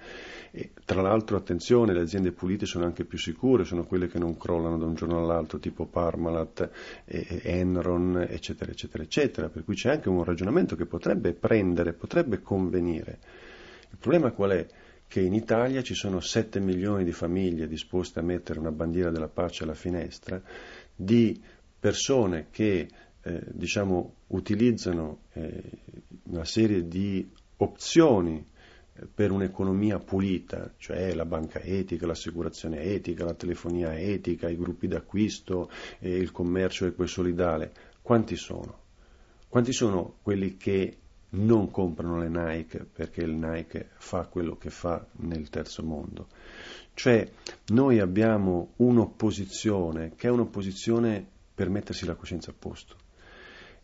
E, 0.52 0.70
tra 0.86 1.02
l'altro, 1.02 1.36
attenzione, 1.36 1.92
le 1.92 2.00
aziende 2.00 2.32
pulite 2.32 2.64
sono 2.64 2.86
anche 2.86 3.04
più 3.04 3.18
sicure, 3.18 3.64
sono 3.64 3.84
quelle 3.84 4.08
che 4.08 4.18
non 4.18 4.38
crollano 4.38 4.78
da 4.78 4.86
un 4.86 4.94
giorno 4.94 5.18
all'altro, 5.18 5.58
tipo 5.58 5.84
Parmalat, 5.84 6.70
e, 7.04 7.42
Enron, 7.42 8.26
eccetera, 8.26 8.70
eccetera, 8.70 9.02
eccetera. 9.02 9.50
Per 9.50 9.64
cui 9.64 9.74
c'è 9.74 9.90
anche 9.90 10.08
un 10.08 10.24
ragionamento 10.24 10.76
che 10.76 10.86
potrebbe 10.86 11.34
prendere, 11.34 11.92
potrebbe 11.92 12.40
convenire. 12.40 13.18
Il 13.90 13.98
problema 13.98 14.30
qual 14.30 14.52
è? 14.52 14.66
Che 15.08 15.20
in 15.20 15.34
Italia 15.34 15.82
ci 15.82 15.94
sono 15.94 16.20
7 16.20 16.60
milioni 16.60 17.04
di 17.04 17.12
famiglie 17.12 17.68
disposte 17.68 18.18
a 18.18 18.22
mettere 18.22 18.58
una 18.58 18.72
bandiera 18.72 19.10
della 19.10 19.28
pace 19.28 19.62
alla 19.62 19.74
finestra, 19.74 20.40
di 20.94 21.40
persone 21.78 22.48
che 22.50 22.88
eh, 23.22 23.42
diciamo, 23.52 24.14
utilizzano 24.28 25.20
eh, 25.32 25.62
una 26.24 26.44
serie 26.44 26.86
di 26.86 27.28
opzioni 27.58 28.44
eh, 28.92 29.06
per 29.12 29.30
un'economia 29.30 29.98
pulita, 29.98 30.72
cioè 30.78 31.14
la 31.14 31.24
banca 31.24 31.60
etica, 31.60 32.06
l'assicurazione 32.06 32.80
etica, 32.82 33.24
la 33.24 33.34
telefonia 33.34 33.96
etica, 33.98 34.48
i 34.48 34.56
gruppi 34.56 34.88
d'acquisto, 34.88 35.70
eh, 35.98 36.16
il 36.16 36.30
commercio 36.32 36.86
equo 36.86 37.06
solidale. 37.06 37.72
Quanti 38.02 38.36
sono? 38.36 38.84
Quanti 39.48 39.72
sono 39.72 40.16
quelli 40.22 40.56
che 40.56 40.96
non 41.36 41.70
comprano 41.70 42.18
le 42.18 42.28
Nike 42.28 42.84
perché 42.84 43.22
il 43.22 43.32
Nike 43.32 43.90
fa 43.96 44.26
quello 44.26 44.56
che 44.56 44.70
fa 44.70 45.04
nel 45.18 45.48
terzo 45.48 45.82
mondo. 45.82 46.28
Cioè 46.94 47.28
noi 47.68 47.98
abbiamo 48.00 48.72
un'opposizione 48.76 50.12
che 50.16 50.28
è 50.28 50.30
un'opposizione 50.30 51.24
per 51.54 51.68
mettersi 51.68 52.04
la 52.04 52.14
coscienza 52.14 52.50
a 52.50 52.54
posto. 52.58 52.96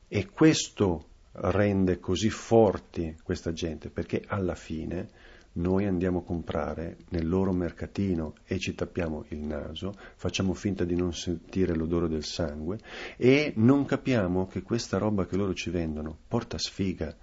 E 0.08 0.28
questo 0.28 1.06
rende 1.32 1.98
così 1.98 2.28
forti 2.28 3.16
questa 3.22 3.52
gente, 3.52 3.88
perché 3.88 4.22
alla 4.26 4.54
fine 4.54 5.08
noi 5.54 5.86
andiamo 5.86 6.20
a 6.20 6.24
comprare 6.24 6.98
nel 7.10 7.28
loro 7.28 7.52
mercatino 7.52 8.34
e 8.44 8.58
ci 8.58 8.74
tappiamo 8.74 9.26
il 9.28 9.38
naso, 9.38 9.94
facciamo 10.16 10.54
finta 10.54 10.84
di 10.84 10.94
non 10.94 11.12
sentire 11.12 11.74
l'odore 11.74 12.08
del 12.08 12.24
sangue 12.24 12.78
e 13.16 13.52
non 13.56 13.84
capiamo 13.84 14.46
che 14.46 14.62
questa 14.62 14.98
roba 14.98 15.26
che 15.26 15.36
loro 15.36 15.52
ci 15.52 15.70
vendono 15.70 16.16
porta 16.26 16.56
sfiga. 16.58 17.14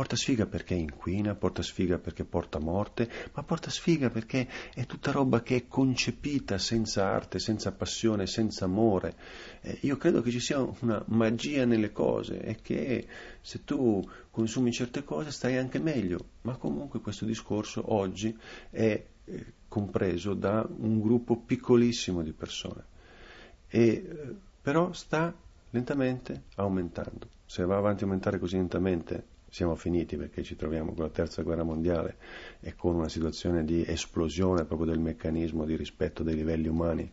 Porta 0.00 0.16
sfiga 0.16 0.46
perché 0.46 0.72
inquina, 0.72 1.34
porta 1.34 1.60
sfiga 1.60 1.98
perché 1.98 2.24
porta 2.24 2.58
morte, 2.58 3.06
ma 3.34 3.42
porta 3.42 3.68
sfiga 3.68 4.08
perché 4.08 4.48
è 4.72 4.86
tutta 4.86 5.10
roba 5.10 5.42
che 5.42 5.56
è 5.56 5.68
concepita 5.68 6.56
senza 6.56 7.04
arte, 7.04 7.38
senza 7.38 7.70
passione, 7.72 8.26
senza 8.26 8.64
amore. 8.64 9.14
Eh, 9.60 9.76
io 9.82 9.98
credo 9.98 10.22
che 10.22 10.30
ci 10.30 10.40
sia 10.40 10.58
una 10.80 11.04
magia 11.08 11.66
nelle 11.66 11.92
cose 11.92 12.40
e 12.40 12.62
che 12.62 13.06
se 13.42 13.62
tu 13.62 14.02
consumi 14.30 14.72
certe 14.72 15.04
cose 15.04 15.30
stai 15.30 15.58
anche 15.58 15.78
meglio, 15.78 16.28
ma 16.42 16.56
comunque 16.56 17.00
questo 17.00 17.26
discorso 17.26 17.92
oggi 17.92 18.34
è 18.70 19.04
eh, 19.26 19.52
compreso 19.68 20.32
da 20.32 20.66
un 20.78 20.98
gruppo 21.02 21.36
piccolissimo 21.36 22.22
di 22.22 22.32
persone. 22.32 22.84
E, 23.68 23.82
eh, 23.82 24.34
però 24.62 24.94
sta 24.94 25.30
lentamente 25.68 26.44
aumentando. 26.54 27.28
Se 27.44 27.66
va 27.66 27.76
avanti 27.76 28.04
a 28.04 28.06
aumentare 28.06 28.38
così 28.38 28.56
lentamente 28.56 29.29
siamo 29.50 29.74
finiti 29.74 30.16
perché 30.16 30.42
ci 30.42 30.56
troviamo 30.56 30.94
con 30.94 31.04
la 31.04 31.10
terza 31.10 31.42
guerra 31.42 31.64
mondiale 31.64 32.16
e 32.60 32.74
con 32.74 32.94
una 32.94 33.08
situazione 33.08 33.64
di 33.64 33.84
esplosione 33.84 34.64
proprio 34.64 34.86
del 34.86 35.00
meccanismo 35.00 35.64
di 35.64 35.76
rispetto 35.76 36.22
dei 36.22 36.36
livelli 36.36 36.68
umani. 36.68 37.10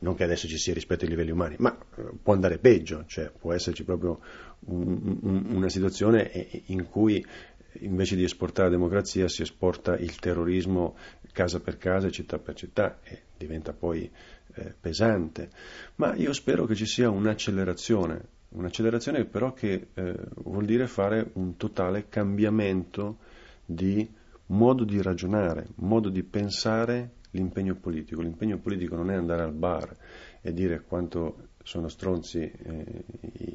Non 0.00 0.14
che 0.16 0.24
adesso 0.24 0.48
ci 0.48 0.58
sia 0.58 0.74
rispetto 0.74 1.04
ai 1.04 1.10
livelli 1.10 1.30
umani, 1.30 1.54
ma 1.58 1.74
eh, 1.96 2.10
può 2.20 2.34
andare 2.34 2.58
peggio, 2.58 3.04
cioè 3.06 3.30
può 3.30 3.54
esserci 3.54 3.84
proprio 3.84 4.20
un, 4.66 5.18
un, 5.22 5.44
una 5.54 5.68
situazione 5.70 6.30
in 6.66 6.86
cui 6.88 7.24
invece 7.80 8.14
di 8.16 8.24
esportare 8.24 8.68
la 8.68 8.76
democrazia 8.76 9.28
si 9.28 9.42
esporta 9.42 9.96
il 9.96 10.16
terrorismo 10.16 10.96
casa 11.32 11.58
per 11.58 11.78
casa 11.78 12.10
città 12.10 12.38
per 12.38 12.54
città 12.54 13.00
e 13.02 13.22
diventa 13.36 13.72
poi 13.72 14.10
eh, 14.54 14.74
pesante. 14.78 15.50
Ma 15.96 16.14
io 16.14 16.32
spero 16.32 16.66
che 16.66 16.74
ci 16.74 16.86
sia 16.86 17.08
un'accelerazione 17.10 18.32
Un'accelerazione 18.54 19.24
però 19.24 19.52
che 19.52 19.88
eh, 19.94 20.14
vuol 20.44 20.64
dire 20.64 20.86
fare 20.86 21.30
un 21.34 21.56
totale 21.56 22.08
cambiamento 22.08 23.18
di 23.64 24.08
modo 24.46 24.84
di 24.84 25.02
ragionare, 25.02 25.66
modo 25.76 26.08
di 26.08 26.22
pensare 26.22 27.10
l'impegno 27.30 27.74
politico. 27.74 28.20
L'impegno 28.20 28.58
politico 28.58 28.94
non 28.94 29.10
è 29.10 29.14
andare 29.14 29.42
al 29.42 29.52
bar 29.52 29.96
e 30.40 30.52
dire 30.52 30.82
quanto 30.82 31.48
sono 31.64 31.88
stronzi 31.88 32.42
eh, 32.42 33.04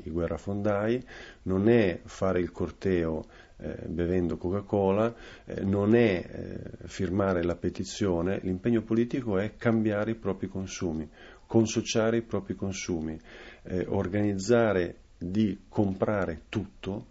i 0.03 0.09
guerrafondai, 0.09 1.01
non 1.43 1.69
è 1.69 2.01
fare 2.03 2.41
il 2.41 2.51
corteo 2.51 3.25
eh, 3.57 3.85
bevendo 3.87 4.35
Coca-Cola, 4.35 5.15
eh, 5.45 5.63
non 5.63 5.95
è 5.95 6.25
eh, 6.29 6.87
firmare 6.87 7.43
la 7.43 7.55
petizione, 7.55 8.39
l'impegno 8.41 8.81
politico 8.81 9.37
è 9.37 9.55
cambiare 9.55 10.11
i 10.11 10.15
propri 10.15 10.47
consumi, 10.47 11.07
consociare 11.49 12.17
i 12.17 12.21
propri 12.21 12.53
consumi, 12.53 13.19
eh, 13.63 13.83
organizzare 13.87 14.99
di 15.17 15.61
comprare 15.67 16.43
tutto, 16.47 17.07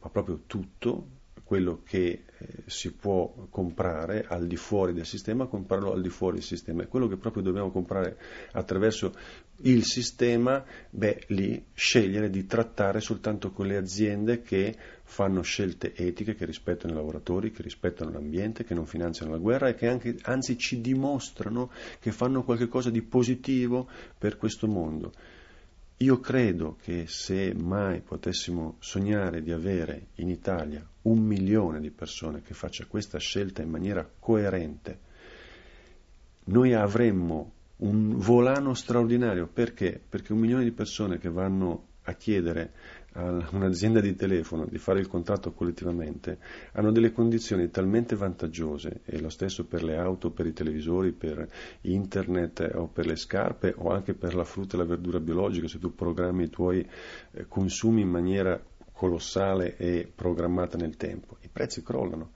ma 0.00 0.08
proprio 0.10 0.42
tutto 0.46 1.17
quello 1.48 1.80
che 1.82 2.24
eh, 2.36 2.46
si 2.66 2.92
può 2.92 3.46
comprare 3.48 4.26
al 4.28 4.46
di 4.46 4.56
fuori 4.56 4.92
del 4.92 5.06
sistema, 5.06 5.46
comprarlo 5.46 5.94
al 5.94 6.02
di 6.02 6.10
fuori 6.10 6.34
del 6.34 6.44
sistema. 6.44 6.82
E 6.82 6.88
quello 6.88 7.08
che 7.08 7.16
proprio 7.16 7.42
dobbiamo 7.42 7.70
comprare 7.70 8.18
attraverso 8.52 9.14
il 9.62 9.82
sistema, 9.84 10.62
beh, 10.90 11.24
lì 11.28 11.64
scegliere 11.72 12.28
di 12.28 12.44
trattare 12.44 13.00
soltanto 13.00 13.50
con 13.50 13.66
le 13.66 13.78
aziende 13.78 14.42
che 14.42 14.76
fanno 15.04 15.40
scelte 15.40 15.94
etiche, 15.96 16.34
che 16.34 16.44
rispettano 16.44 16.92
i 16.92 16.96
lavoratori, 16.96 17.50
che 17.50 17.62
rispettano 17.62 18.10
l'ambiente, 18.10 18.64
che 18.64 18.74
non 18.74 18.84
finanziano 18.84 19.32
la 19.32 19.38
guerra 19.38 19.68
e 19.68 19.74
che 19.74 19.88
anche, 19.88 20.16
anzi 20.24 20.58
ci 20.58 20.82
dimostrano 20.82 21.70
che 21.98 22.12
fanno 22.12 22.44
qualcosa 22.44 22.90
di 22.90 23.00
positivo 23.00 23.88
per 24.18 24.36
questo 24.36 24.66
mondo. 24.66 25.12
Io 26.00 26.20
credo 26.20 26.76
che 26.80 27.06
se 27.08 27.52
mai 27.54 28.00
potessimo 28.00 28.76
sognare 28.78 29.42
di 29.42 29.50
avere 29.50 30.08
in 30.16 30.28
Italia 30.28 30.86
un 31.02 31.18
milione 31.18 31.80
di 31.80 31.90
persone 31.90 32.40
che 32.40 32.54
faccia 32.54 32.84
questa 32.86 33.18
scelta 33.18 33.62
in 33.62 33.70
maniera 33.70 34.08
coerente, 34.20 35.00
noi 36.44 36.72
avremmo 36.72 37.52
un 37.78 38.16
volano 38.16 38.74
straordinario. 38.74 39.48
Perché? 39.48 40.00
Perché 40.08 40.32
un 40.32 40.38
milione 40.38 40.62
di 40.62 40.70
persone 40.70 41.18
che 41.18 41.30
vanno 41.30 41.86
a 42.02 42.12
chiedere 42.12 42.72
un'azienda 43.22 44.00
di 44.00 44.14
telefono 44.14 44.66
di 44.66 44.78
fare 44.78 45.00
il 45.00 45.08
contratto 45.08 45.52
collettivamente 45.52 46.38
hanno 46.72 46.92
delle 46.92 47.12
condizioni 47.12 47.70
talmente 47.70 48.14
vantaggiose 48.14 49.00
e 49.04 49.20
lo 49.20 49.28
stesso 49.28 49.66
per 49.66 49.82
le 49.82 49.96
auto, 49.96 50.30
per 50.30 50.46
i 50.46 50.52
televisori, 50.52 51.12
per 51.12 51.46
internet 51.82 52.70
o 52.74 52.86
per 52.86 53.06
le 53.06 53.16
scarpe 53.16 53.74
o 53.76 53.90
anche 53.90 54.14
per 54.14 54.34
la 54.34 54.44
frutta 54.44 54.76
e 54.76 54.78
la 54.78 54.84
verdura 54.84 55.20
biologica 55.20 55.66
se 55.66 55.78
tu 55.78 55.94
programmi 55.94 56.44
i 56.44 56.50
tuoi 56.50 56.86
eh, 57.32 57.46
consumi 57.46 58.02
in 58.02 58.08
maniera 58.08 58.60
colossale 58.92 59.76
e 59.76 60.10
programmata 60.12 60.76
nel 60.76 60.96
tempo. 60.96 61.36
I 61.40 61.48
prezzi 61.48 61.82
crollano 61.82 62.32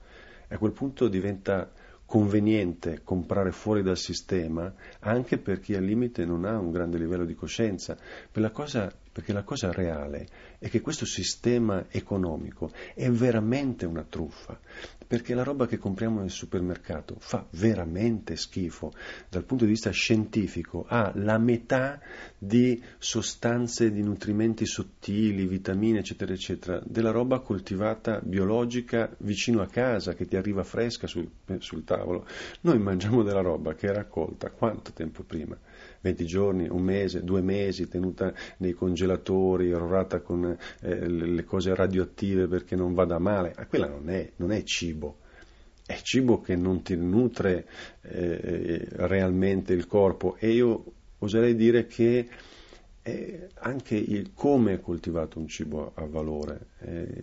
a 0.47 0.57
quel 0.57 0.71
punto 0.71 1.07
diventa 1.07 1.71
conveniente 2.05 3.01
comprare 3.03 3.51
fuori 3.51 3.81
dal 3.81 3.97
sistema 3.97 4.71
anche 4.99 5.37
per 5.37 5.59
chi 5.59 5.73
al 5.73 5.83
limite 5.83 6.25
non 6.25 6.45
ha 6.45 6.59
un 6.59 6.71
grande 6.71 6.97
livello 6.97 7.25
di 7.25 7.33
coscienza, 7.33 7.97
per 8.31 8.41
la 8.41 8.51
cosa 8.51 8.91
perché 9.13 9.31
la 9.31 9.43
cosa 9.43 9.71
reale 9.71 10.27
è 10.63 10.69
che 10.69 10.79
questo 10.79 11.05
sistema 11.05 11.87
economico 11.89 12.71
è 12.93 13.09
veramente 13.09 13.85
una 13.85 14.05
truffa, 14.07 14.57
perché 15.05 15.33
la 15.33 15.43
roba 15.43 15.67
che 15.67 15.77
compriamo 15.77 16.21
nel 16.21 16.29
supermercato 16.29 17.17
fa 17.19 17.45
veramente 17.49 18.37
schifo 18.37 18.93
dal 19.27 19.43
punto 19.43 19.65
di 19.65 19.71
vista 19.71 19.89
scientifico, 19.89 20.85
ha 20.87 21.11
la 21.15 21.37
metà 21.37 21.99
di 22.37 22.81
sostanze, 22.97 23.91
di 23.91 24.01
nutrimenti 24.03 24.65
sottili, 24.65 25.45
vitamine, 25.47 25.99
eccetera, 25.99 26.31
eccetera, 26.31 26.81
della 26.85 27.11
roba 27.11 27.39
coltivata 27.39 28.21
biologica 28.23 29.13
vicino 29.17 29.61
a 29.61 29.67
casa, 29.67 30.13
che 30.13 30.27
ti 30.27 30.37
arriva 30.37 30.63
fresca 30.63 31.07
sul, 31.07 31.29
sul 31.57 31.83
tavolo. 31.83 32.25
Noi 32.61 32.79
mangiamo 32.79 33.21
della 33.21 33.41
roba 33.41 33.75
che 33.75 33.89
è 33.89 33.93
raccolta 33.93 34.49
quanto 34.49 34.93
tempo 34.93 35.23
prima? 35.23 35.57
20 36.01 36.25
giorni, 36.25 36.67
un 36.69 36.81
mese, 36.81 37.23
due 37.23 37.41
mesi, 37.41 37.87
tenuta 37.87 38.33
nei 38.57 38.73
congelatori, 38.73 39.69
erorata 39.69 40.21
con 40.21 40.57
eh, 40.81 41.07
le 41.07 41.43
cose 41.43 41.73
radioattive 41.75 42.47
perché 42.47 42.75
non 42.75 42.93
vada 42.93 43.19
male, 43.19 43.53
ah, 43.55 43.65
quella 43.65 43.87
non 43.87 44.09
è, 44.09 44.31
non 44.37 44.51
è 44.51 44.63
cibo, 44.63 45.17
è 45.85 45.99
cibo 46.01 46.41
che 46.41 46.55
non 46.55 46.81
ti 46.81 46.95
nutre 46.95 47.67
eh, 48.01 48.87
realmente 48.91 49.73
il 49.73 49.87
corpo. 49.87 50.35
E 50.37 50.49
io 50.49 50.83
oserei 51.19 51.55
dire 51.55 51.85
che 51.87 52.27
eh, 53.05 53.49
anche 53.55 53.95
il 53.95 54.31
come 54.33 54.73
è 54.73 54.79
coltivato 54.79 55.37
un 55.37 55.47
cibo 55.47 55.91
ha 55.93 56.05
valore. 56.05 56.67
Eh, 56.79 57.21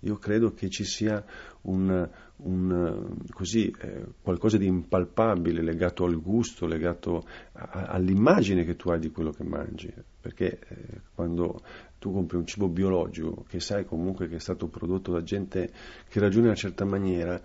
io 0.00 0.16
credo 0.16 0.52
che 0.52 0.68
ci 0.68 0.84
sia 0.84 1.24
un, 1.62 2.08
un, 2.36 3.16
così, 3.30 3.72
eh, 3.80 4.04
qualcosa 4.20 4.58
di 4.58 4.66
impalpabile 4.66 5.62
legato 5.62 6.04
al 6.04 6.20
gusto, 6.20 6.66
legato 6.66 7.24
a, 7.52 7.86
all'immagine 7.86 8.64
che 8.64 8.76
tu 8.76 8.90
hai 8.90 8.98
di 8.98 9.10
quello 9.10 9.30
che 9.30 9.44
mangi, 9.44 9.92
perché 10.20 10.58
eh, 10.68 11.00
quando 11.14 11.62
tu 11.98 12.12
compri 12.12 12.36
un 12.36 12.46
cibo 12.46 12.68
biologico 12.68 13.44
che 13.48 13.60
sai 13.60 13.84
comunque 13.84 14.28
che 14.28 14.36
è 14.36 14.40
stato 14.40 14.66
prodotto 14.66 15.12
da 15.12 15.22
gente 15.22 15.72
che 16.08 16.20
ragiona 16.20 16.44
in 16.44 16.50
una 16.50 16.54
certa 16.54 16.84
maniera, 16.84 17.40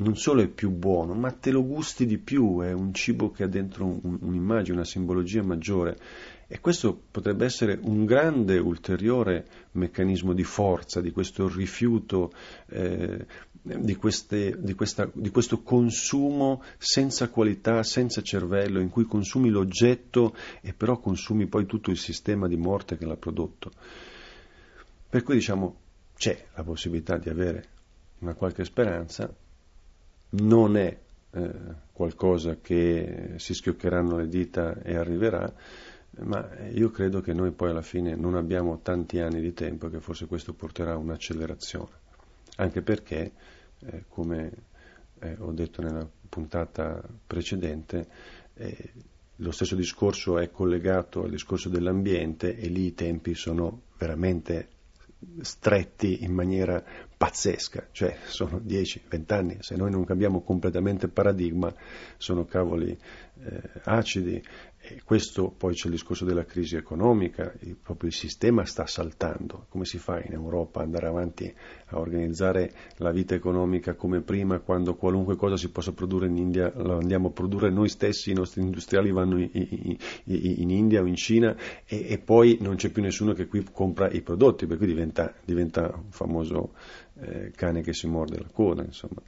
non 0.00 0.16
solo 0.16 0.42
è 0.42 0.48
più 0.48 0.70
buono, 0.70 1.14
ma 1.14 1.30
te 1.32 1.50
lo 1.50 1.66
gusti 1.66 2.06
di 2.06 2.18
più, 2.18 2.60
è 2.60 2.72
un 2.72 2.94
cibo 2.94 3.30
che 3.30 3.44
ha 3.44 3.48
dentro 3.48 3.84
un, 3.86 4.18
un'immagine, 4.20 4.76
una 4.76 4.84
simbologia 4.84 5.42
maggiore 5.42 5.98
e 6.46 6.60
questo 6.60 6.98
potrebbe 7.10 7.44
essere 7.44 7.78
un 7.82 8.04
grande 8.04 8.58
ulteriore 8.58 9.46
meccanismo 9.72 10.32
di 10.32 10.44
forza 10.44 11.00
di 11.00 11.10
questo 11.10 11.48
rifiuto, 11.48 12.32
eh, 12.68 13.26
di, 13.60 13.96
queste, 13.96 14.56
di, 14.58 14.74
questa, 14.74 15.10
di 15.12 15.30
questo 15.30 15.62
consumo 15.62 16.62
senza 16.78 17.28
qualità, 17.28 17.82
senza 17.82 18.22
cervello, 18.22 18.80
in 18.80 18.88
cui 18.88 19.04
consumi 19.04 19.50
l'oggetto 19.50 20.34
e 20.62 20.72
però 20.72 20.98
consumi 20.98 21.46
poi 21.46 21.66
tutto 21.66 21.90
il 21.90 21.98
sistema 21.98 22.46
di 22.46 22.56
morte 22.56 22.96
che 22.96 23.04
l'ha 23.04 23.16
prodotto. 23.16 23.72
Per 25.10 25.22
cui 25.22 25.34
diciamo 25.34 25.80
c'è 26.16 26.46
la 26.54 26.62
possibilità 26.62 27.18
di 27.18 27.28
avere 27.28 27.68
una 28.20 28.34
qualche 28.34 28.64
speranza, 28.64 29.30
non 30.30 30.76
è 30.76 30.98
eh, 31.30 31.50
qualcosa 31.92 32.56
che 32.60 33.34
si 33.36 33.54
schioccheranno 33.54 34.16
le 34.16 34.28
dita 34.28 34.80
e 34.82 34.96
arriverà, 34.96 35.52
ma 36.20 36.48
io 36.70 36.90
credo 36.90 37.20
che 37.20 37.32
noi 37.32 37.50
poi 37.52 37.70
alla 37.70 37.82
fine 37.82 38.14
non 38.14 38.34
abbiamo 38.34 38.80
tanti 38.80 39.20
anni 39.20 39.40
di 39.40 39.52
tempo 39.52 39.86
e 39.86 39.90
che 39.90 40.00
forse 40.00 40.26
questo 40.26 40.52
porterà 40.52 40.92
a 40.92 40.96
un'accelerazione, 40.96 41.90
anche 42.56 42.82
perché, 42.82 43.32
eh, 43.80 44.04
come 44.08 44.52
eh, 45.20 45.36
ho 45.38 45.52
detto 45.52 45.82
nella 45.82 46.08
puntata 46.28 47.02
precedente, 47.26 48.06
eh, 48.54 48.92
lo 49.36 49.50
stesso 49.52 49.76
discorso 49.76 50.38
è 50.38 50.50
collegato 50.50 51.22
al 51.22 51.30
discorso 51.30 51.68
dell'ambiente 51.68 52.56
e 52.56 52.66
lì 52.68 52.86
i 52.86 52.94
tempi 52.94 53.34
sono 53.34 53.82
veramente 53.96 54.68
stretti 55.40 56.22
in 56.22 56.32
maniera 56.32 56.82
pazzesca, 57.16 57.88
cioè 57.90 58.16
sono 58.26 58.58
10-20 58.64 59.34
anni, 59.34 59.56
se 59.60 59.74
noi 59.76 59.90
non 59.90 60.04
cambiamo 60.04 60.42
completamente 60.42 61.08
paradigma 61.08 61.74
sono 62.16 62.44
cavoli 62.44 62.96
eh, 63.44 63.62
acidi 63.84 64.42
e 64.90 65.02
questo 65.04 65.50
poi 65.50 65.74
c'è 65.74 65.86
il 65.86 65.92
discorso 65.92 66.24
della 66.24 66.44
crisi 66.44 66.76
economica, 66.76 67.52
il, 67.60 67.76
proprio 67.76 68.08
il 68.08 68.14
sistema 68.14 68.64
sta 68.64 68.86
saltando. 68.86 69.66
Come 69.68 69.84
si 69.84 69.98
fa 69.98 70.18
in 70.22 70.32
Europa 70.32 70.80
ad 70.80 70.86
andare 70.86 71.06
avanti 71.06 71.54
a 71.86 71.98
organizzare 71.98 72.72
la 72.96 73.10
vita 73.10 73.34
economica 73.34 73.94
come 73.94 74.22
prima, 74.22 74.60
quando 74.60 74.94
qualunque 74.94 75.36
cosa 75.36 75.56
si 75.56 75.70
possa 75.70 75.92
produrre 75.92 76.26
in 76.28 76.36
India 76.36 76.72
la 76.74 76.94
andiamo 76.94 77.28
a 77.28 77.30
produrre 77.32 77.70
noi 77.70 77.88
stessi, 77.88 78.30
i 78.30 78.34
nostri 78.34 78.62
industriali 78.62 79.10
vanno 79.12 79.38
in, 79.38 79.50
in, 79.52 79.96
in 80.24 80.70
India 80.70 81.02
o 81.02 81.06
in 81.06 81.16
Cina 81.16 81.54
e, 81.84 82.06
e, 82.08 82.18
poi 82.18 82.58
non 82.60 82.76
c'è 82.76 82.88
più 82.88 83.02
nessuno 83.02 83.32
che 83.32 83.46
qui 83.46 83.64
compra 83.70 84.10
i 84.10 84.22
prodotti, 84.22 84.66
per 84.66 84.78
cui 84.78 84.86
diventa, 84.86 85.34
diventa 85.44 85.92
un 85.94 86.10
famoso 86.10 86.72
eh, 87.20 87.52
cane 87.54 87.82
che 87.82 87.92
si 87.92 88.06
morde 88.06 88.38
la 88.38 88.48
coda. 88.50 88.82
Insomma. 88.82 89.20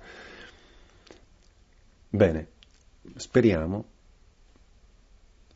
Bene, 2.08 2.48
speriamo 3.16 3.84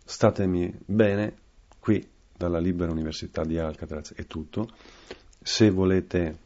Statemi 0.04 0.72
bene, 0.84 1.34
qui 1.80 2.06
dalla 2.36 2.58
Libera 2.58 2.92
Università 2.92 3.44
di 3.44 3.58
Alcatraz 3.58 4.12
è 4.14 4.26
tutto. 4.26 4.68
Se 5.42 5.70
volete 5.70 6.38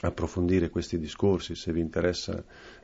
approfondire 0.00 0.70
questi 0.70 0.98
discorsi, 0.98 1.54
se 1.54 1.72
vi 1.72 1.80
interessa 1.80 2.42